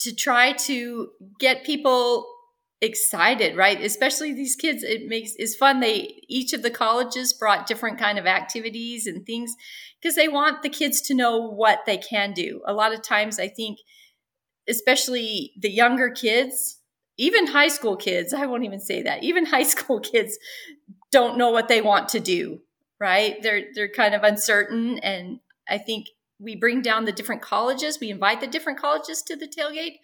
to 0.00 0.14
try 0.14 0.52
to 0.52 1.10
get 1.40 1.64
people 1.64 2.26
excited 2.86 3.56
right 3.56 3.80
especially 3.82 4.32
these 4.32 4.56
kids 4.56 4.82
it 4.82 5.06
makes 5.06 5.32
is 5.36 5.54
fun 5.54 5.80
they 5.80 6.22
each 6.28 6.52
of 6.52 6.62
the 6.62 6.70
colleges 6.70 7.32
brought 7.34 7.66
different 7.66 7.98
kind 7.98 8.18
of 8.18 8.26
activities 8.26 9.06
and 9.06 9.26
things 9.26 9.54
because 10.00 10.14
they 10.14 10.28
want 10.28 10.62
the 10.62 10.68
kids 10.68 11.00
to 11.02 11.14
know 11.14 11.38
what 11.38 11.80
they 11.84 11.98
can 11.98 12.32
do 12.32 12.62
a 12.66 12.72
lot 12.72 12.94
of 12.94 13.02
times 13.02 13.38
i 13.38 13.48
think 13.48 13.78
especially 14.68 15.52
the 15.60 15.70
younger 15.70 16.10
kids 16.10 16.80
even 17.18 17.46
high 17.46 17.68
school 17.68 17.96
kids, 17.96 18.34
I 18.34 18.46
won't 18.46 18.64
even 18.64 18.80
say 18.80 19.02
that. 19.02 19.22
Even 19.22 19.46
high 19.46 19.62
school 19.62 20.00
kids 20.00 20.38
don't 21.10 21.38
know 21.38 21.50
what 21.50 21.68
they 21.68 21.80
want 21.80 22.08
to 22.10 22.20
do, 22.20 22.60
right? 23.00 23.42
They're 23.42 23.64
they're 23.74 23.88
kind 23.88 24.14
of 24.14 24.22
uncertain 24.22 24.98
and 24.98 25.40
I 25.68 25.78
think 25.78 26.06
we 26.38 26.54
bring 26.54 26.82
down 26.82 27.06
the 27.06 27.12
different 27.12 27.42
colleges, 27.42 27.98
we 27.98 28.10
invite 28.10 28.40
the 28.40 28.46
different 28.46 28.78
colleges 28.78 29.22
to 29.22 29.36
the 29.36 29.48
tailgate 29.48 29.96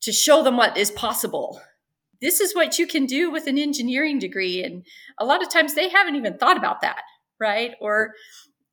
to 0.00 0.12
show 0.12 0.42
them 0.42 0.56
what 0.56 0.76
is 0.76 0.90
possible. 0.90 1.60
This 2.22 2.40
is 2.40 2.54
what 2.54 2.78
you 2.78 2.86
can 2.86 3.04
do 3.04 3.30
with 3.30 3.46
an 3.46 3.58
engineering 3.58 4.18
degree 4.18 4.62
and 4.64 4.86
a 5.18 5.26
lot 5.26 5.42
of 5.42 5.50
times 5.50 5.74
they 5.74 5.90
haven't 5.90 6.16
even 6.16 6.38
thought 6.38 6.56
about 6.56 6.80
that, 6.80 7.02
right? 7.38 7.72
Or 7.80 8.12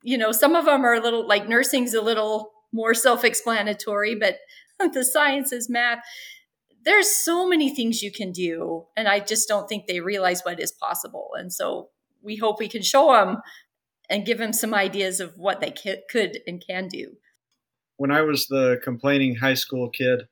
you 0.02 0.18
know, 0.18 0.32
some 0.32 0.56
of 0.56 0.64
them 0.64 0.86
are 0.86 0.94
a 0.94 1.02
little 1.02 1.28
like 1.28 1.50
nursing's 1.50 1.94
a 1.94 2.02
little 2.02 2.52
more 2.72 2.94
self-explanatory, 2.94 4.16
but 4.16 4.38
the 4.94 5.04
sciences, 5.04 5.70
math, 5.70 6.00
there's 6.86 7.10
so 7.10 7.46
many 7.46 7.76
things 7.76 8.02
you 8.02 8.10
can 8.10 8.32
do 8.32 8.86
and 8.96 9.10
i 9.10 9.20
just 9.20 9.50
don't 9.50 9.68
think 9.68 9.86
they 9.86 10.00
realize 10.00 10.42
what 10.44 10.62
is 10.62 10.72
possible 10.72 11.32
and 11.38 11.52
so 11.52 11.90
we 12.22 12.38
hope 12.38 12.58
we 12.58 12.70
can 12.70 12.82
show 12.82 13.12
them 13.12 13.42
and 14.10 14.26
give 14.26 14.38
them 14.38 14.54
some 14.54 14.74
ideas 14.74 15.20
of 15.20 15.38
what 15.38 15.62
they 15.62 15.72
could 15.72 16.40
and 16.48 16.64
can 16.66 16.88
do. 16.88 17.18
When 17.98 18.12
I 18.12 18.22
was 18.22 18.48
the 18.48 18.80
complaining 18.84 19.36
high 19.36 19.54
school 19.54 19.90
kid, 19.90 20.28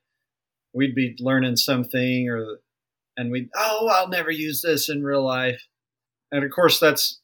we'd 0.72 0.94
be 0.94 1.16
learning 1.20 1.56
something 1.56 2.28
or 2.28 2.58
and 3.18 3.30
we'd 3.30 3.50
oh 3.54 3.90
I'll 3.92 4.08
never 4.08 4.30
use 4.30 4.62
this 4.62 4.88
in 4.88 5.02
real 5.02 5.24
life. 5.24 5.60
And 6.32 6.44
of 6.44 6.50
course 6.50 6.80
that's 6.80 7.20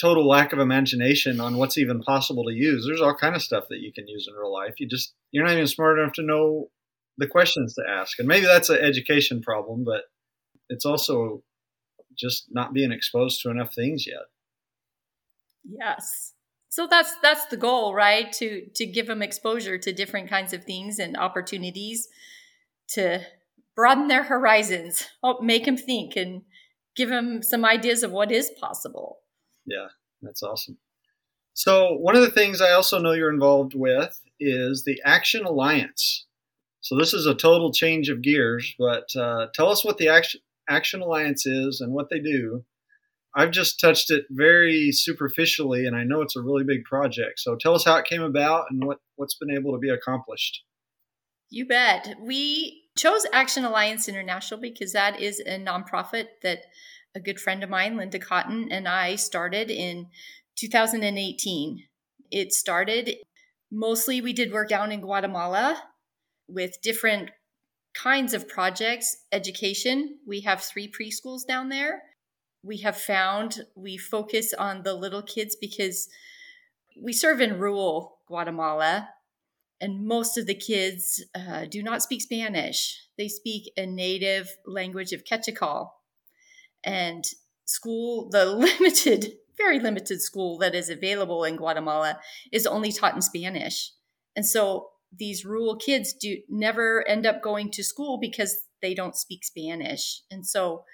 total 0.00 0.26
lack 0.26 0.52
of 0.52 0.58
imagination 0.58 1.40
on 1.40 1.56
what's 1.56 1.78
even 1.78 2.02
possible 2.02 2.44
to 2.44 2.52
use. 2.52 2.84
There's 2.84 3.00
all 3.00 3.14
kind 3.14 3.36
of 3.36 3.42
stuff 3.42 3.64
that 3.70 3.80
you 3.80 3.92
can 3.92 4.08
use 4.08 4.26
in 4.28 4.34
real 4.34 4.52
life. 4.52 4.74
You 4.78 4.88
just 4.88 5.14
you're 5.30 5.44
not 5.44 5.52
even 5.52 5.68
smart 5.68 5.98
enough 5.98 6.14
to 6.14 6.22
know 6.22 6.68
the 7.18 7.28
questions 7.28 7.74
to 7.74 7.82
ask. 7.88 8.18
And 8.18 8.26
maybe 8.26 8.46
that's 8.46 8.70
an 8.70 8.78
education 8.78 9.40
problem, 9.40 9.84
but 9.84 10.02
it's 10.68 10.84
also 10.84 11.42
just 12.18 12.46
not 12.50 12.72
being 12.72 12.92
exposed 12.92 13.40
to 13.42 13.50
enough 13.50 13.74
things 13.74 14.06
yet. 14.06 14.24
Yes. 15.64 16.32
So 16.68 16.88
that's 16.88 17.14
that's 17.22 17.46
the 17.46 17.56
goal, 17.56 17.94
right? 17.94 18.32
To 18.32 18.66
to 18.74 18.86
give 18.86 19.06
them 19.06 19.22
exposure 19.22 19.78
to 19.78 19.92
different 19.92 20.28
kinds 20.28 20.52
of 20.52 20.64
things 20.64 20.98
and 20.98 21.16
opportunities 21.16 22.08
to 22.90 23.20
broaden 23.74 24.08
their 24.08 24.24
horizons, 24.24 25.08
help 25.22 25.42
make 25.42 25.64
them 25.64 25.76
think 25.76 26.16
and 26.16 26.42
give 26.96 27.08
them 27.08 27.42
some 27.42 27.64
ideas 27.64 28.02
of 28.02 28.12
what 28.12 28.30
is 28.30 28.50
possible. 28.60 29.18
Yeah, 29.66 29.88
that's 30.22 30.42
awesome. 30.42 30.78
So, 31.54 31.94
one 31.94 32.16
of 32.16 32.22
the 32.22 32.30
things 32.30 32.60
I 32.60 32.72
also 32.72 32.98
know 32.98 33.12
you're 33.12 33.32
involved 33.32 33.74
with 33.74 34.20
is 34.40 34.84
the 34.84 35.00
Action 35.04 35.44
Alliance. 35.44 36.26
So, 36.80 36.96
this 36.96 37.14
is 37.14 37.26
a 37.26 37.34
total 37.34 37.72
change 37.72 38.08
of 38.08 38.22
gears, 38.22 38.74
but 38.78 39.14
uh, 39.16 39.46
tell 39.54 39.70
us 39.70 39.84
what 39.84 39.98
the 39.98 40.08
Action, 40.08 40.40
Action 40.68 41.00
Alliance 41.00 41.46
is 41.46 41.80
and 41.80 41.92
what 41.92 42.10
they 42.10 42.18
do. 42.18 42.64
I've 43.36 43.52
just 43.52 43.80
touched 43.80 44.10
it 44.10 44.26
very 44.30 44.90
superficially, 44.92 45.86
and 45.86 45.96
I 45.96 46.04
know 46.04 46.22
it's 46.22 46.36
a 46.36 46.42
really 46.42 46.64
big 46.64 46.84
project. 46.84 47.38
So, 47.38 47.54
tell 47.56 47.74
us 47.74 47.84
how 47.84 47.96
it 47.98 48.06
came 48.06 48.22
about 48.22 48.66
and 48.70 48.84
what, 48.84 48.98
what's 49.14 49.36
been 49.36 49.50
able 49.50 49.72
to 49.72 49.78
be 49.78 49.90
accomplished. 49.90 50.64
You 51.50 51.66
bet. 51.66 52.16
We 52.20 52.83
chose 52.96 53.26
Action 53.32 53.64
Alliance 53.64 54.08
International 54.08 54.60
because 54.60 54.92
that 54.92 55.20
is 55.20 55.40
a 55.40 55.58
nonprofit 55.58 56.26
that 56.42 56.60
a 57.14 57.20
good 57.20 57.40
friend 57.40 57.62
of 57.62 57.70
mine, 57.70 57.96
Linda 57.96 58.18
Cotton, 58.18 58.68
and 58.70 58.88
I 58.88 59.16
started 59.16 59.70
in 59.70 60.08
2018. 60.56 61.84
It 62.30 62.52
started 62.52 63.16
mostly, 63.70 64.20
we 64.20 64.32
did 64.32 64.52
work 64.52 64.68
down 64.68 64.92
in 64.92 65.00
Guatemala 65.00 65.82
with 66.48 66.82
different 66.82 67.30
kinds 67.94 68.34
of 68.34 68.48
projects, 68.48 69.16
education. 69.30 70.18
We 70.26 70.40
have 70.40 70.62
three 70.62 70.90
preschools 70.90 71.46
down 71.46 71.68
there. 71.68 72.02
We 72.62 72.78
have 72.78 72.96
found 72.96 73.60
we 73.76 73.96
focus 73.96 74.52
on 74.52 74.82
the 74.82 74.94
little 74.94 75.22
kids 75.22 75.56
because 75.60 76.08
we 77.00 77.12
serve 77.12 77.40
in 77.40 77.58
rural 77.58 78.18
Guatemala, 78.26 79.10
and 79.84 80.06
most 80.06 80.38
of 80.38 80.46
the 80.46 80.54
kids 80.54 81.22
uh, 81.34 81.66
do 81.70 81.82
not 81.82 82.02
speak 82.02 82.22
Spanish. 82.22 83.06
They 83.18 83.28
speak 83.28 83.70
a 83.76 83.84
native 83.84 84.56
language 84.66 85.12
of 85.12 85.24
Quechua 85.24 85.88
and 86.82 87.22
school, 87.66 88.30
the 88.30 88.46
limited, 88.80 89.34
very 89.58 89.78
limited 89.78 90.22
school 90.22 90.56
that 90.60 90.74
is 90.74 90.88
available 90.88 91.44
in 91.44 91.56
Guatemala 91.56 92.18
is 92.50 92.66
only 92.66 92.92
taught 92.92 93.14
in 93.14 93.20
Spanish. 93.20 93.92
And 94.34 94.46
so 94.46 94.88
these 95.14 95.44
rural 95.44 95.76
kids 95.76 96.14
do 96.14 96.38
never 96.48 97.06
end 97.06 97.26
up 97.26 97.42
going 97.42 97.70
to 97.72 97.84
school 97.84 98.18
because 98.18 98.56
they 98.80 98.94
don't 98.94 99.14
speak 99.14 99.44
Spanish. 99.44 100.22
And 100.30 100.46
so 100.46 100.84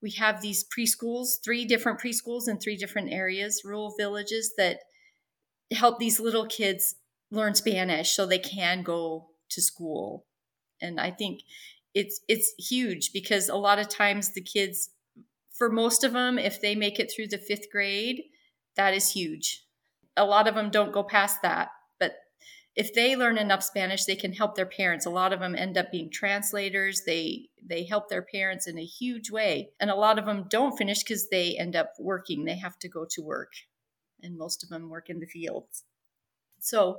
we 0.00 0.12
have 0.12 0.40
these 0.40 0.64
preschools, 0.64 1.30
three 1.44 1.64
different 1.64 2.00
preschools 2.00 2.46
in 2.46 2.60
three 2.60 2.76
different 2.76 3.12
areas, 3.12 3.62
rural 3.64 3.92
villages 3.98 4.54
that 4.56 4.78
help 5.72 5.98
these 5.98 6.20
little 6.20 6.46
kids 6.46 6.94
learn 7.30 7.54
Spanish 7.54 8.12
so 8.12 8.26
they 8.26 8.38
can 8.38 8.82
go 8.82 9.28
to 9.50 9.62
school. 9.62 10.26
And 10.80 11.00
I 11.00 11.10
think 11.10 11.40
it's 11.94 12.20
it's 12.28 12.54
huge 12.58 13.12
because 13.12 13.48
a 13.48 13.56
lot 13.56 13.78
of 13.78 13.88
times 13.88 14.32
the 14.32 14.42
kids 14.42 14.90
for 15.56 15.70
most 15.70 16.04
of 16.04 16.12
them, 16.12 16.38
if 16.38 16.60
they 16.60 16.74
make 16.74 17.00
it 17.00 17.10
through 17.10 17.28
the 17.28 17.38
fifth 17.38 17.70
grade, 17.72 18.24
that 18.76 18.92
is 18.92 19.12
huge. 19.12 19.64
A 20.16 20.24
lot 20.24 20.46
of 20.46 20.54
them 20.54 20.70
don't 20.70 20.92
go 20.92 21.02
past 21.02 21.40
that. 21.42 21.70
But 21.98 22.16
if 22.74 22.92
they 22.92 23.16
learn 23.16 23.38
enough 23.38 23.62
Spanish, 23.62 24.04
they 24.04 24.16
can 24.16 24.34
help 24.34 24.54
their 24.54 24.66
parents. 24.66 25.06
A 25.06 25.10
lot 25.10 25.32
of 25.32 25.40
them 25.40 25.54
end 25.54 25.78
up 25.78 25.90
being 25.90 26.10
translators. 26.10 27.02
They 27.06 27.48
they 27.64 27.84
help 27.84 28.08
their 28.08 28.22
parents 28.22 28.66
in 28.66 28.78
a 28.78 28.84
huge 28.84 29.30
way. 29.30 29.70
And 29.80 29.90
a 29.90 29.94
lot 29.94 30.18
of 30.18 30.26
them 30.26 30.46
don't 30.50 30.76
finish 30.76 31.02
because 31.02 31.28
they 31.30 31.56
end 31.56 31.74
up 31.74 31.92
working. 31.98 32.44
They 32.44 32.58
have 32.58 32.78
to 32.80 32.88
go 32.88 33.06
to 33.10 33.22
work. 33.22 33.52
And 34.22 34.36
most 34.36 34.62
of 34.62 34.68
them 34.68 34.90
work 34.90 35.08
in 35.08 35.20
the 35.20 35.26
fields. 35.26 35.84
So 36.66 36.98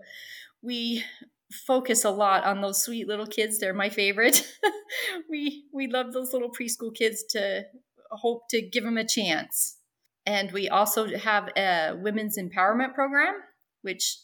we 0.61 1.03
focus 1.51 2.03
a 2.03 2.09
lot 2.09 2.43
on 2.43 2.61
those 2.61 2.83
sweet 2.83 3.07
little 3.07 3.27
kids. 3.27 3.59
They're 3.59 3.73
my 3.73 3.89
favorite. 3.89 4.47
we 5.29 5.65
we 5.73 5.87
love 5.87 6.13
those 6.13 6.33
little 6.33 6.51
preschool 6.51 6.95
kids 6.95 7.23
to 7.31 7.63
hope 8.11 8.43
to 8.49 8.61
give 8.61 8.83
them 8.83 8.97
a 8.97 9.07
chance. 9.07 9.77
And 10.25 10.51
we 10.51 10.67
also 10.69 11.17
have 11.17 11.49
a 11.55 11.93
women's 11.95 12.37
empowerment 12.37 12.93
program, 12.93 13.35
which 13.81 14.17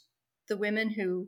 the 0.50 0.58
women 0.58 0.92
who 0.92 1.28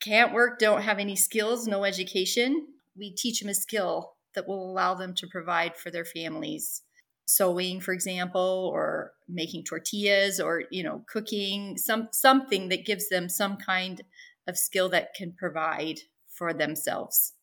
can't 0.00 0.32
work, 0.32 0.58
don't 0.58 0.82
have 0.82 0.98
any 0.98 1.16
skills, 1.16 1.66
no 1.66 1.84
education, 1.84 2.66
we 2.96 3.12
teach 3.12 3.40
them 3.40 3.48
a 3.48 3.54
skill 3.54 4.14
that 4.34 4.46
will 4.46 4.70
allow 4.70 4.94
them 4.94 5.14
to 5.14 5.26
provide 5.26 5.76
for 5.76 5.90
their 5.90 6.04
families. 6.04 6.82
Sewing, 7.28 7.80
for 7.80 7.92
example, 7.92 8.70
or 8.72 9.12
making 9.28 9.64
tortillas 9.64 10.40
or, 10.40 10.64
you 10.70 10.82
know, 10.82 11.04
cooking, 11.08 11.76
some 11.76 12.08
something 12.10 12.68
that 12.70 12.86
gives 12.86 13.08
them 13.08 13.28
some 13.28 13.56
kind 13.56 14.02
of 14.46 14.56
skill 14.56 14.88
that 14.88 15.14
can 15.14 15.32
provide 15.32 16.00
for 16.28 16.54
themselves. 16.54 17.34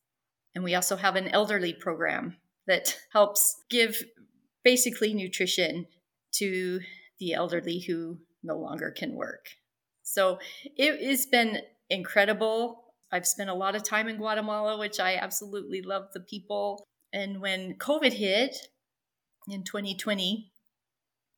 And 0.56 0.64
we 0.64 0.74
also 0.74 0.96
have 0.96 1.16
an 1.16 1.28
elderly 1.28 1.74
program 1.74 2.38
that 2.68 2.98
helps 3.12 3.56
give 3.70 4.04
basically 4.64 5.14
nutrition 5.14 5.86
to 6.34 6.80
the 7.20 7.34
elderly 7.34 7.80
who 7.80 8.18
no 8.44 8.58
longer 8.58 8.92
can 8.92 9.14
work. 9.16 9.50
So 10.04 10.40
it 10.76 11.02
has 11.08 11.26
been 11.26 11.60
incredible. 11.90 12.84
I've 13.12 13.28
spent 13.28 13.50
a 13.50 13.54
lot 13.54 13.76
of 13.76 13.84
time 13.84 14.08
in 14.08 14.18
Guatemala, 14.18 14.78
which 14.78 15.00
I 15.00 15.16
absolutely 15.16 15.82
love 15.82 16.08
the 16.14 16.20
people. 16.20 16.86
And 17.14 17.40
when 17.40 17.76
COVID 17.76 18.14
hit 18.14 18.56
in 19.48 19.64
2020, 19.64 20.52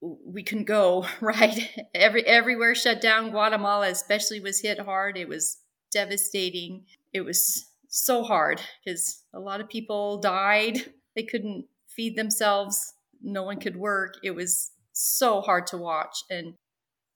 we 0.02 0.44
couldn't 0.44 0.66
go 0.66 1.06
right. 1.22 1.70
Every 1.94 2.26
everywhere 2.26 2.76
shut 2.76 3.02
down. 3.02 3.32
Guatemala 3.32 3.90
especially 3.90 4.40
was 4.40 4.62
hit 4.62 4.80
hard. 4.80 5.18
It 5.18 5.28
was 5.28 5.58
devastating. 5.92 6.86
It 7.14 7.22
was 7.22 7.66
so 7.90 8.24
hard 8.24 8.62
because 8.84 9.24
a 9.34 9.40
lot 9.40 9.62
of 9.62 9.70
people 9.70 10.20
died 10.20 10.92
they 11.18 11.24
couldn't 11.24 11.66
feed 11.88 12.16
themselves. 12.16 12.94
No 13.24 13.42
one 13.42 13.60
could 13.60 13.76
work. 13.76 14.20
It 14.24 14.32
was 14.32 14.72
so 14.94 15.42
hard 15.42 15.66
to 15.68 15.78
watch. 15.78 16.24
And 16.30 16.54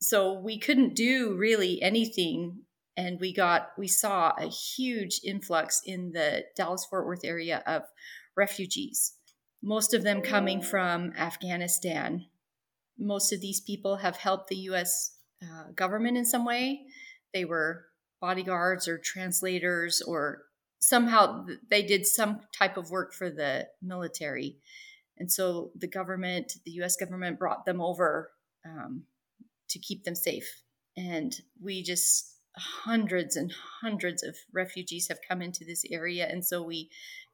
so 0.01 0.33
we 0.33 0.57
couldn't 0.57 0.95
do 0.95 1.35
really 1.37 1.79
anything. 1.83 2.63
And 2.97 3.19
we 3.19 3.31
got, 3.31 3.69
we 3.77 3.87
saw 3.87 4.33
a 4.37 4.47
huge 4.47 5.21
influx 5.23 5.81
in 5.85 6.11
the 6.13 6.45
Dallas 6.57 6.83
Fort 6.89 7.05
Worth 7.05 7.23
area 7.23 7.61
of 7.67 7.83
refugees, 8.35 9.13
most 9.61 9.93
of 9.93 10.03
them 10.03 10.21
coming 10.21 10.61
from 10.61 11.13
Afghanistan. 11.17 12.25
Most 12.97 13.31
of 13.31 13.41
these 13.41 13.61
people 13.61 13.97
have 13.97 14.17
helped 14.17 14.49
the 14.49 14.55
US 14.55 15.17
uh, 15.41 15.71
government 15.75 16.17
in 16.17 16.25
some 16.25 16.45
way. 16.45 16.81
They 17.33 17.45
were 17.45 17.85
bodyguards 18.19 18.87
or 18.87 18.97
translators 18.97 20.01
or 20.01 20.43
somehow 20.79 21.45
they 21.69 21.83
did 21.83 22.05
some 22.05 22.41
type 22.57 22.77
of 22.77 22.91
work 22.91 23.13
for 23.13 23.29
the 23.29 23.67
military. 23.81 24.57
And 25.17 25.31
so 25.31 25.71
the 25.75 25.87
government, 25.87 26.53
the 26.65 26.71
US 26.83 26.95
government, 26.95 27.39
brought 27.39 27.65
them 27.65 27.81
over 27.81 28.31
um, 28.65 29.03
to 29.69 29.79
keep 29.79 30.03
them 30.03 30.15
safe. 30.15 30.63
And 30.97 31.33
we 31.61 31.83
just, 31.83 32.35
hundreds 32.57 33.35
and 33.37 33.53
hundreds 33.81 34.23
of 34.23 34.35
refugees 34.53 35.07
have 35.07 35.19
come 35.27 35.41
into 35.41 35.63
this 35.63 35.85
area. 35.89 36.27
And 36.27 36.43
so 36.43 36.61
we 36.61 36.89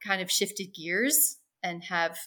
kind 0.06 0.22
of 0.22 0.30
shifted 0.30 0.76
gears 0.76 1.38
and 1.63 1.84
have 1.86 2.17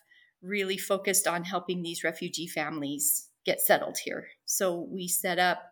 really 0.43 0.79
focused 0.79 1.27
on 1.27 1.45
helping 1.45 1.83
these 1.83 2.05
refugee 2.05 2.47
families 2.47 3.29
get 3.45 3.61
settled 3.61 3.99
here. 4.05 4.29
So 4.45 4.88
we 4.90 5.09
set 5.09 5.38
up 5.38 5.62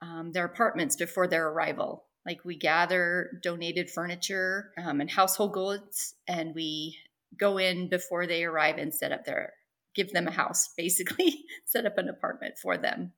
um, 0.00 0.32
their 0.32 0.44
apartments 0.44 0.96
before 0.96 1.26
their 1.26 1.48
arrival 1.48 2.04
like 2.28 2.44
we 2.44 2.56
gather 2.56 3.40
donated 3.42 3.88
furniture 3.90 4.72
um, 4.76 5.00
and 5.00 5.10
household 5.10 5.54
goods, 5.54 6.14
and 6.28 6.54
we 6.54 6.98
go 7.38 7.56
in 7.56 7.88
before 7.88 8.26
they 8.26 8.44
arrive 8.44 8.76
and 8.76 8.94
set 8.94 9.12
up 9.12 9.24
their, 9.24 9.54
give 9.94 10.12
them 10.12 10.28
a 10.28 10.32
house, 10.32 10.68
basically, 10.76 11.44
set 11.64 11.86
up 11.86 11.96
an 11.96 12.08
apartment 12.08 12.58
for 12.60 12.76
them. 12.76 13.12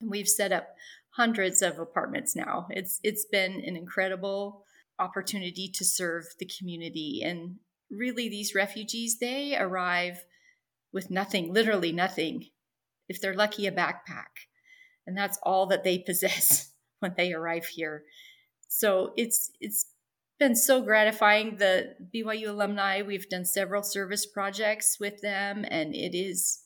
And 0.00 0.08
we've 0.08 0.28
set 0.28 0.52
up 0.52 0.68
hundreds 1.16 1.62
of 1.62 1.80
apartments 1.80 2.36
now. 2.36 2.68
It's 2.70 3.00
it's 3.02 3.24
been 3.24 3.54
an 3.66 3.76
incredible 3.76 4.64
opportunity 5.00 5.68
to 5.74 5.84
serve 5.84 6.26
the 6.38 6.48
community 6.58 7.22
and 7.24 7.56
really 7.92 8.28
these 8.28 8.54
refugees 8.54 9.18
they 9.18 9.56
arrive 9.56 10.24
with 10.92 11.10
nothing, 11.10 11.52
literally 11.52 11.92
nothing. 11.92 12.46
if 13.08 13.20
they're 13.20 13.34
lucky, 13.34 13.66
a 13.66 13.72
backpack. 13.72 14.48
And 15.06 15.16
that's 15.16 15.38
all 15.42 15.66
that 15.66 15.84
they 15.84 15.98
possess 16.06 16.72
when 17.00 17.14
they 17.16 17.32
arrive 17.32 17.66
here. 17.66 18.04
So 18.68 19.12
it's 19.16 19.50
it's 19.60 19.86
been 20.38 20.56
so 20.56 20.82
gratifying. 20.82 21.56
The 21.56 21.94
BYU 22.14 22.48
alumni, 22.48 23.02
we've 23.02 23.28
done 23.28 23.44
several 23.44 23.82
service 23.82 24.24
projects 24.24 24.96
with 24.98 25.20
them, 25.20 25.64
and 25.68 25.94
it 25.94 26.16
is 26.16 26.62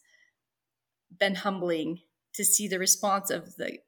been 1.19 1.37
humbling 1.37 2.01
to 2.35 2.45
see 2.45 2.69
the 2.69 2.79
response 2.79 3.31
of 3.31 3.57
the 3.57 3.79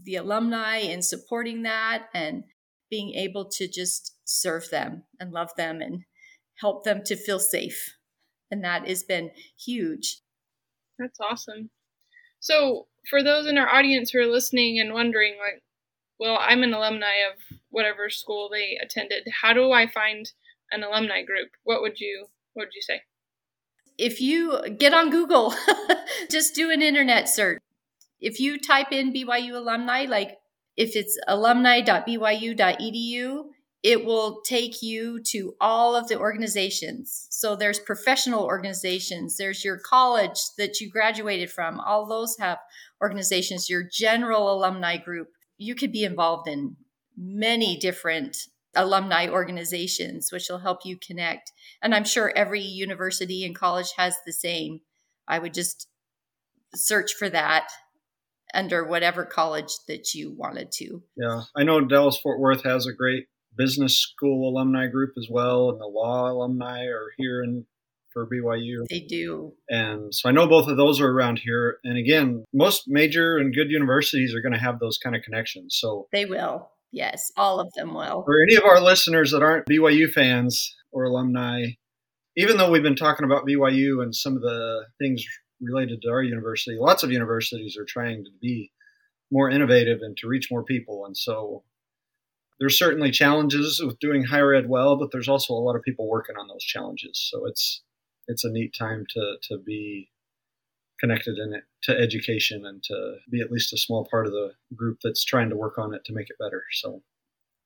the 0.00 0.16
alumni 0.16 0.78
in 0.78 1.02
supporting 1.02 1.62
that 1.62 2.08
and 2.12 2.44
being 2.90 3.14
able 3.14 3.48
to 3.48 3.68
just 3.68 4.16
serve 4.24 4.68
them 4.70 5.04
and 5.20 5.32
love 5.32 5.50
them 5.56 5.80
and 5.80 6.04
help 6.62 6.84
them 6.84 7.02
to 7.04 7.16
feel 7.16 7.38
safe. 7.38 7.96
And 8.50 8.64
that 8.64 8.88
has 8.88 9.02
been 9.02 9.32
huge. 9.58 10.20
That's 10.98 11.20
awesome. 11.20 11.68
So, 12.40 12.86
for 13.10 13.22
those 13.22 13.46
in 13.46 13.58
our 13.58 13.68
audience 13.68 14.10
who 14.10 14.20
are 14.20 14.26
listening 14.26 14.80
and 14.80 14.94
wondering, 14.94 15.36
like, 15.38 15.62
well, 16.18 16.38
I'm 16.40 16.62
an 16.62 16.72
alumni 16.72 17.16
of 17.32 17.58
whatever 17.70 18.08
school 18.08 18.48
they 18.50 18.78
attended. 18.80 19.26
How 19.42 19.52
do 19.52 19.72
I 19.72 19.86
find 19.86 20.30
an 20.70 20.84
alumni 20.84 21.22
group? 21.22 21.50
What 21.64 21.82
would 21.82 21.98
you 21.98 22.26
what 22.54 22.66
would 22.66 22.74
you 22.74 22.82
say? 22.82 23.02
If 23.98 24.20
you 24.20 24.62
get 24.78 24.94
on 24.94 25.10
Google, 25.10 25.52
just 26.30 26.54
do 26.54 26.70
an 26.70 26.80
internet 26.80 27.28
search. 27.28 27.60
If 28.20 28.38
you 28.38 28.58
type 28.58 28.92
in 28.92 29.12
BYU 29.12 29.54
alumni, 29.54 30.06
like 30.08 30.38
if 30.76 30.94
it's 30.96 31.18
alumni.byu.edu, 31.26 33.44
it 33.82 34.04
will 34.04 34.40
take 34.42 34.80
you 34.80 35.20
to 35.24 35.54
all 35.60 35.96
of 35.96 36.06
the 36.08 36.18
organizations. 36.18 37.26
So 37.30 37.56
there's 37.56 37.80
professional 37.80 38.44
organizations, 38.44 39.36
there's 39.36 39.64
your 39.64 39.78
college 39.78 40.38
that 40.56 40.80
you 40.80 40.90
graduated 40.90 41.50
from, 41.50 41.80
all 41.80 42.06
those 42.06 42.36
have 42.38 42.58
organizations, 43.02 43.68
your 43.68 43.82
general 43.82 44.52
alumni 44.52 44.96
group. 44.96 45.28
You 45.58 45.74
could 45.74 45.92
be 45.92 46.04
involved 46.04 46.48
in 46.48 46.76
many 47.16 47.76
different 47.76 48.36
alumni 48.74 49.28
organizations, 49.28 50.30
which 50.32 50.48
will 50.48 50.58
help 50.58 50.80
you 50.84 50.96
connect. 50.96 51.52
And 51.82 51.94
I'm 51.94 52.04
sure 52.04 52.32
every 52.34 52.60
university 52.60 53.44
and 53.44 53.54
college 53.54 53.92
has 53.96 54.16
the 54.24 54.32
same. 54.32 54.80
I 55.28 55.38
would 55.38 55.54
just 55.54 55.88
search 56.74 57.12
for 57.14 57.28
that 57.30 57.68
under 58.54 58.84
whatever 58.84 59.24
college 59.24 59.72
that 59.88 60.14
you 60.14 60.34
wanted 60.36 60.70
to. 60.72 61.02
Yeah, 61.16 61.42
I 61.56 61.64
know 61.64 61.80
Dallas 61.80 62.18
Fort 62.18 62.40
Worth 62.40 62.64
has 62.64 62.86
a 62.86 62.92
great 62.92 63.26
business 63.56 63.98
school 63.98 64.48
alumni 64.48 64.86
group 64.86 65.12
as 65.16 65.28
well, 65.30 65.70
and 65.70 65.80
the 65.80 65.86
law 65.86 66.30
alumni 66.30 66.84
are 66.86 67.12
here 67.16 67.42
in 67.42 67.66
for 68.12 68.26
BYU. 68.26 68.84
They 68.88 69.00
do. 69.00 69.54
And 69.68 70.14
so 70.14 70.28
I 70.28 70.32
know 70.32 70.46
both 70.46 70.68
of 70.68 70.76
those 70.76 71.00
are 71.00 71.10
around 71.10 71.38
here. 71.38 71.78
And 71.84 71.96
again, 71.96 72.44
most 72.52 72.84
major 72.86 73.38
and 73.38 73.54
good 73.54 73.70
universities 73.70 74.34
are 74.34 74.42
going 74.42 74.52
to 74.52 74.58
have 74.58 74.78
those 74.78 74.98
kind 74.98 75.16
of 75.16 75.22
connections. 75.22 75.78
So 75.80 76.08
they 76.12 76.26
will. 76.26 76.70
Yes, 76.92 77.32
all 77.36 77.58
of 77.58 77.72
them 77.74 77.94
will. 77.94 78.22
For 78.24 78.36
any 78.42 78.56
of 78.56 78.64
our 78.64 78.80
listeners 78.80 79.30
that 79.30 79.42
aren't 79.42 79.66
BYU 79.66 80.12
fans 80.12 80.74
or 80.92 81.04
alumni, 81.04 81.68
even 82.36 82.58
though 82.58 82.70
we've 82.70 82.82
been 82.82 82.96
talking 82.96 83.24
about 83.24 83.46
BYU 83.46 84.02
and 84.02 84.14
some 84.14 84.36
of 84.36 84.42
the 84.42 84.84
things 85.00 85.24
related 85.60 86.02
to 86.02 86.10
our 86.10 86.22
university, 86.22 86.76
lots 86.78 87.02
of 87.02 87.10
universities 87.10 87.78
are 87.78 87.86
trying 87.86 88.24
to 88.24 88.30
be 88.42 88.72
more 89.30 89.48
innovative 89.48 90.00
and 90.02 90.16
to 90.18 90.28
reach 90.28 90.50
more 90.50 90.64
people. 90.64 91.06
And 91.06 91.16
so 91.16 91.64
there's 92.62 92.78
certainly 92.78 93.10
challenges 93.10 93.82
with 93.84 93.98
doing 93.98 94.22
higher 94.22 94.54
ed 94.54 94.68
well, 94.68 94.94
but 94.94 95.10
there's 95.10 95.28
also 95.28 95.52
a 95.52 95.56
lot 95.56 95.74
of 95.74 95.82
people 95.82 96.08
working 96.08 96.36
on 96.36 96.46
those 96.46 96.62
challenges. 96.62 97.28
So 97.28 97.44
it's 97.44 97.82
it's 98.28 98.44
a 98.44 98.50
neat 98.50 98.72
time 98.72 99.04
to 99.14 99.34
to 99.48 99.58
be 99.58 100.10
connected 101.00 101.38
in 101.38 101.54
it 101.54 101.64
to 101.82 101.98
education 101.98 102.64
and 102.64 102.80
to 102.84 103.16
be 103.28 103.40
at 103.40 103.50
least 103.50 103.72
a 103.72 103.76
small 103.76 104.06
part 104.08 104.26
of 104.26 104.32
the 104.32 104.52
group 104.76 104.98
that's 105.02 105.24
trying 105.24 105.50
to 105.50 105.56
work 105.56 105.76
on 105.76 105.92
it 105.92 106.04
to 106.04 106.12
make 106.12 106.30
it 106.30 106.36
better. 106.38 106.62
So 106.74 107.02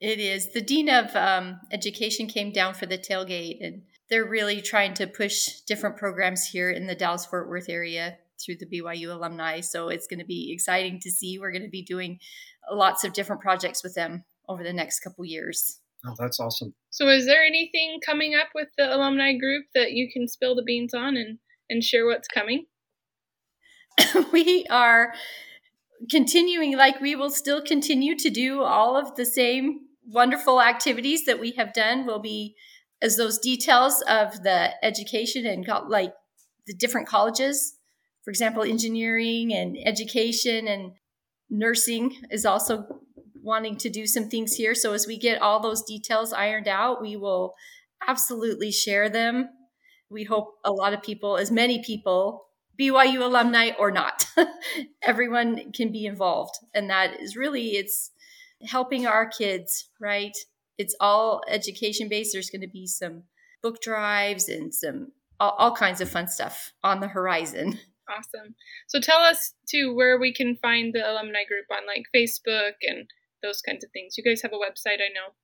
it 0.01 0.19
is. 0.19 0.55
The 0.55 0.63
dean 0.63 0.89
of 0.89 1.15
um, 1.15 1.61
education 1.71 2.27
came 2.27 2.51
down 2.51 2.73
for 2.73 2.87
the 2.87 2.97
tailgate, 2.97 3.59
and 3.61 3.83
they're 4.09 4.25
really 4.25 4.63
trying 4.63 4.95
to 4.95 5.07
push 5.07 5.61
different 5.67 5.99
programs 5.99 6.47
here 6.47 6.71
in 6.71 6.87
the 6.87 6.95
Dallas 6.95 7.27
Fort 7.27 7.51
Worth 7.51 7.69
area 7.69 8.17
through 8.43 8.57
the 8.57 8.81
BYU 8.81 9.15
alumni. 9.15 9.61
So 9.61 9.91
it's 9.91 10.07
going 10.07 10.21
to 10.21 10.25
be 10.25 10.55
exciting 10.55 11.01
to 11.01 11.11
see. 11.11 11.39
We're 11.39 11.53
going 11.53 11.65
to 11.65 11.69
be 11.69 11.83
doing 11.83 12.19
lots 12.73 13.05
of 13.05 13.13
different 13.13 13.43
projects 13.43 13.83
with 13.83 13.95
them 13.95 14.25
over 14.49 14.63
the 14.63 14.73
next 14.73 15.01
couple 15.01 15.25
years. 15.25 15.81
Oh, 16.05 16.15
that's 16.19 16.39
awesome. 16.39 16.75
So, 16.91 17.09
is 17.09 17.27
there 17.27 17.45
anything 17.45 17.99
coming 18.05 18.35
up 18.35 18.49
with 18.55 18.69
the 18.77 18.95
alumni 18.95 19.37
group 19.37 19.67
that 19.75 19.93
you 19.93 20.11
can 20.13 20.29
spill 20.29 20.55
the 20.55 20.63
beans 20.63 20.95
on 20.95 21.17
and, 21.17 21.39
and 21.69 21.83
share 21.83 22.07
what's 22.07 22.29
coming? 22.29 22.67
we 24.33 24.67
are 24.71 25.15
continuing, 26.11 26.77
like, 26.77 27.01
we 27.01 27.17
will 27.17 27.31
still 27.31 27.63
continue 27.63 28.17
to 28.17 28.31
do 28.31 28.63
all 28.63 28.97
of 28.97 29.17
the 29.17 29.25
same 29.25 29.81
wonderful 30.07 30.63
activities 30.63 31.25
that 31.25 31.41
we 31.41 31.53
have 31.53 31.73
done. 31.73 32.07
We'll 32.07 32.21
be 32.21 32.55
as 33.03 33.17
those 33.17 33.39
details 33.39 34.03
of 34.09 34.43
the 34.43 34.73
education 34.85 35.47
and 35.47 35.67
like 35.89 36.13
the 36.67 36.75
different 36.75 37.09
colleges, 37.09 37.77
for 38.25 38.31
example, 38.31 38.63
engineering 38.63 39.53
and 39.53 39.77
education 39.85 40.67
and 40.67 40.93
nursing 41.49 42.17
is 42.31 42.45
also 42.45 42.87
wanting 43.47 43.77
to 43.77 43.89
do 43.89 44.07
some 44.07 44.29
things 44.29 44.55
here. 44.55 44.75
So 44.75 44.93
as 44.93 45.07
we 45.07 45.17
get 45.17 45.41
all 45.41 45.61
those 45.61 45.83
details 45.83 46.33
ironed 46.33 46.69
out, 46.69 47.01
we 47.01 47.17
will 47.17 47.55
absolutely 48.07 48.73
share 48.73 49.09
them. 49.09 49.49
We 50.11 50.25
hope 50.25 50.57
a 50.65 50.73
lot 50.73 50.93
of 50.93 51.03
people, 51.03 51.37
as 51.37 51.51
many 51.51 51.83
people, 51.83 52.47
BYU 52.79 53.23
alumni 53.23 53.71
or 53.79 53.91
not, 53.91 54.27
everyone 55.03 55.73
can 55.73 55.93
be 55.93 56.07
involved. 56.07 56.57
And 56.75 56.91
that 56.91 57.21
is 57.21 57.37
really, 57.37 57.77
it's 57.77 58.11
helping 58.65 59.07
our 59.07 59.27
kids, 59.27 59.89
right? 60.01 60.37
It's 60.77 60.97
all 61.01 61.43
education 61.49 62.09
based. 62.09 62.33
There's 62.33 62.51
going 62.51 62.61
to 62.61 62.69
be 62.69 62.87
some 62.87 63.23
book 63.63 63.81
drives 63.81 64.49
and 64.49 64.75
some 64.75 65.13
all, 65.41 65.55
all 65.59 65.75
kinds 65.75 66.01
of 66.01 66.11
fun 66.11 66.29
stuff 66.29 66.73
on 66.83 67.01
the 67.01 67.09
horizon. 67.09 67.79
Awesome. 68.09 68.55
So 68.87 69.01
tell 69.01 69.19
us 69.19 69.55
too 69.69 69.93
where 69.93 70.17
we 70.17 70.33
can 70.33 70.57
find 70.63 70.95
the 70.95 71.01
alumni 71.01 71.43
group 71.43 71.67
on 71.73 71.89
like 71.89 72.05
Facebook 72.15 72.75
and 72.83 73.09
those 73.43 73.61
kinds 73.61 73.85
of 73.85 73.91
things. 73.93 74.17
You 74.17 74.25
guys 74.25 74.43
have 74.43 74.53
a 74.53 74.57
website, 74.57 75.01
I 75.01 75.13
know. 75.15 75.35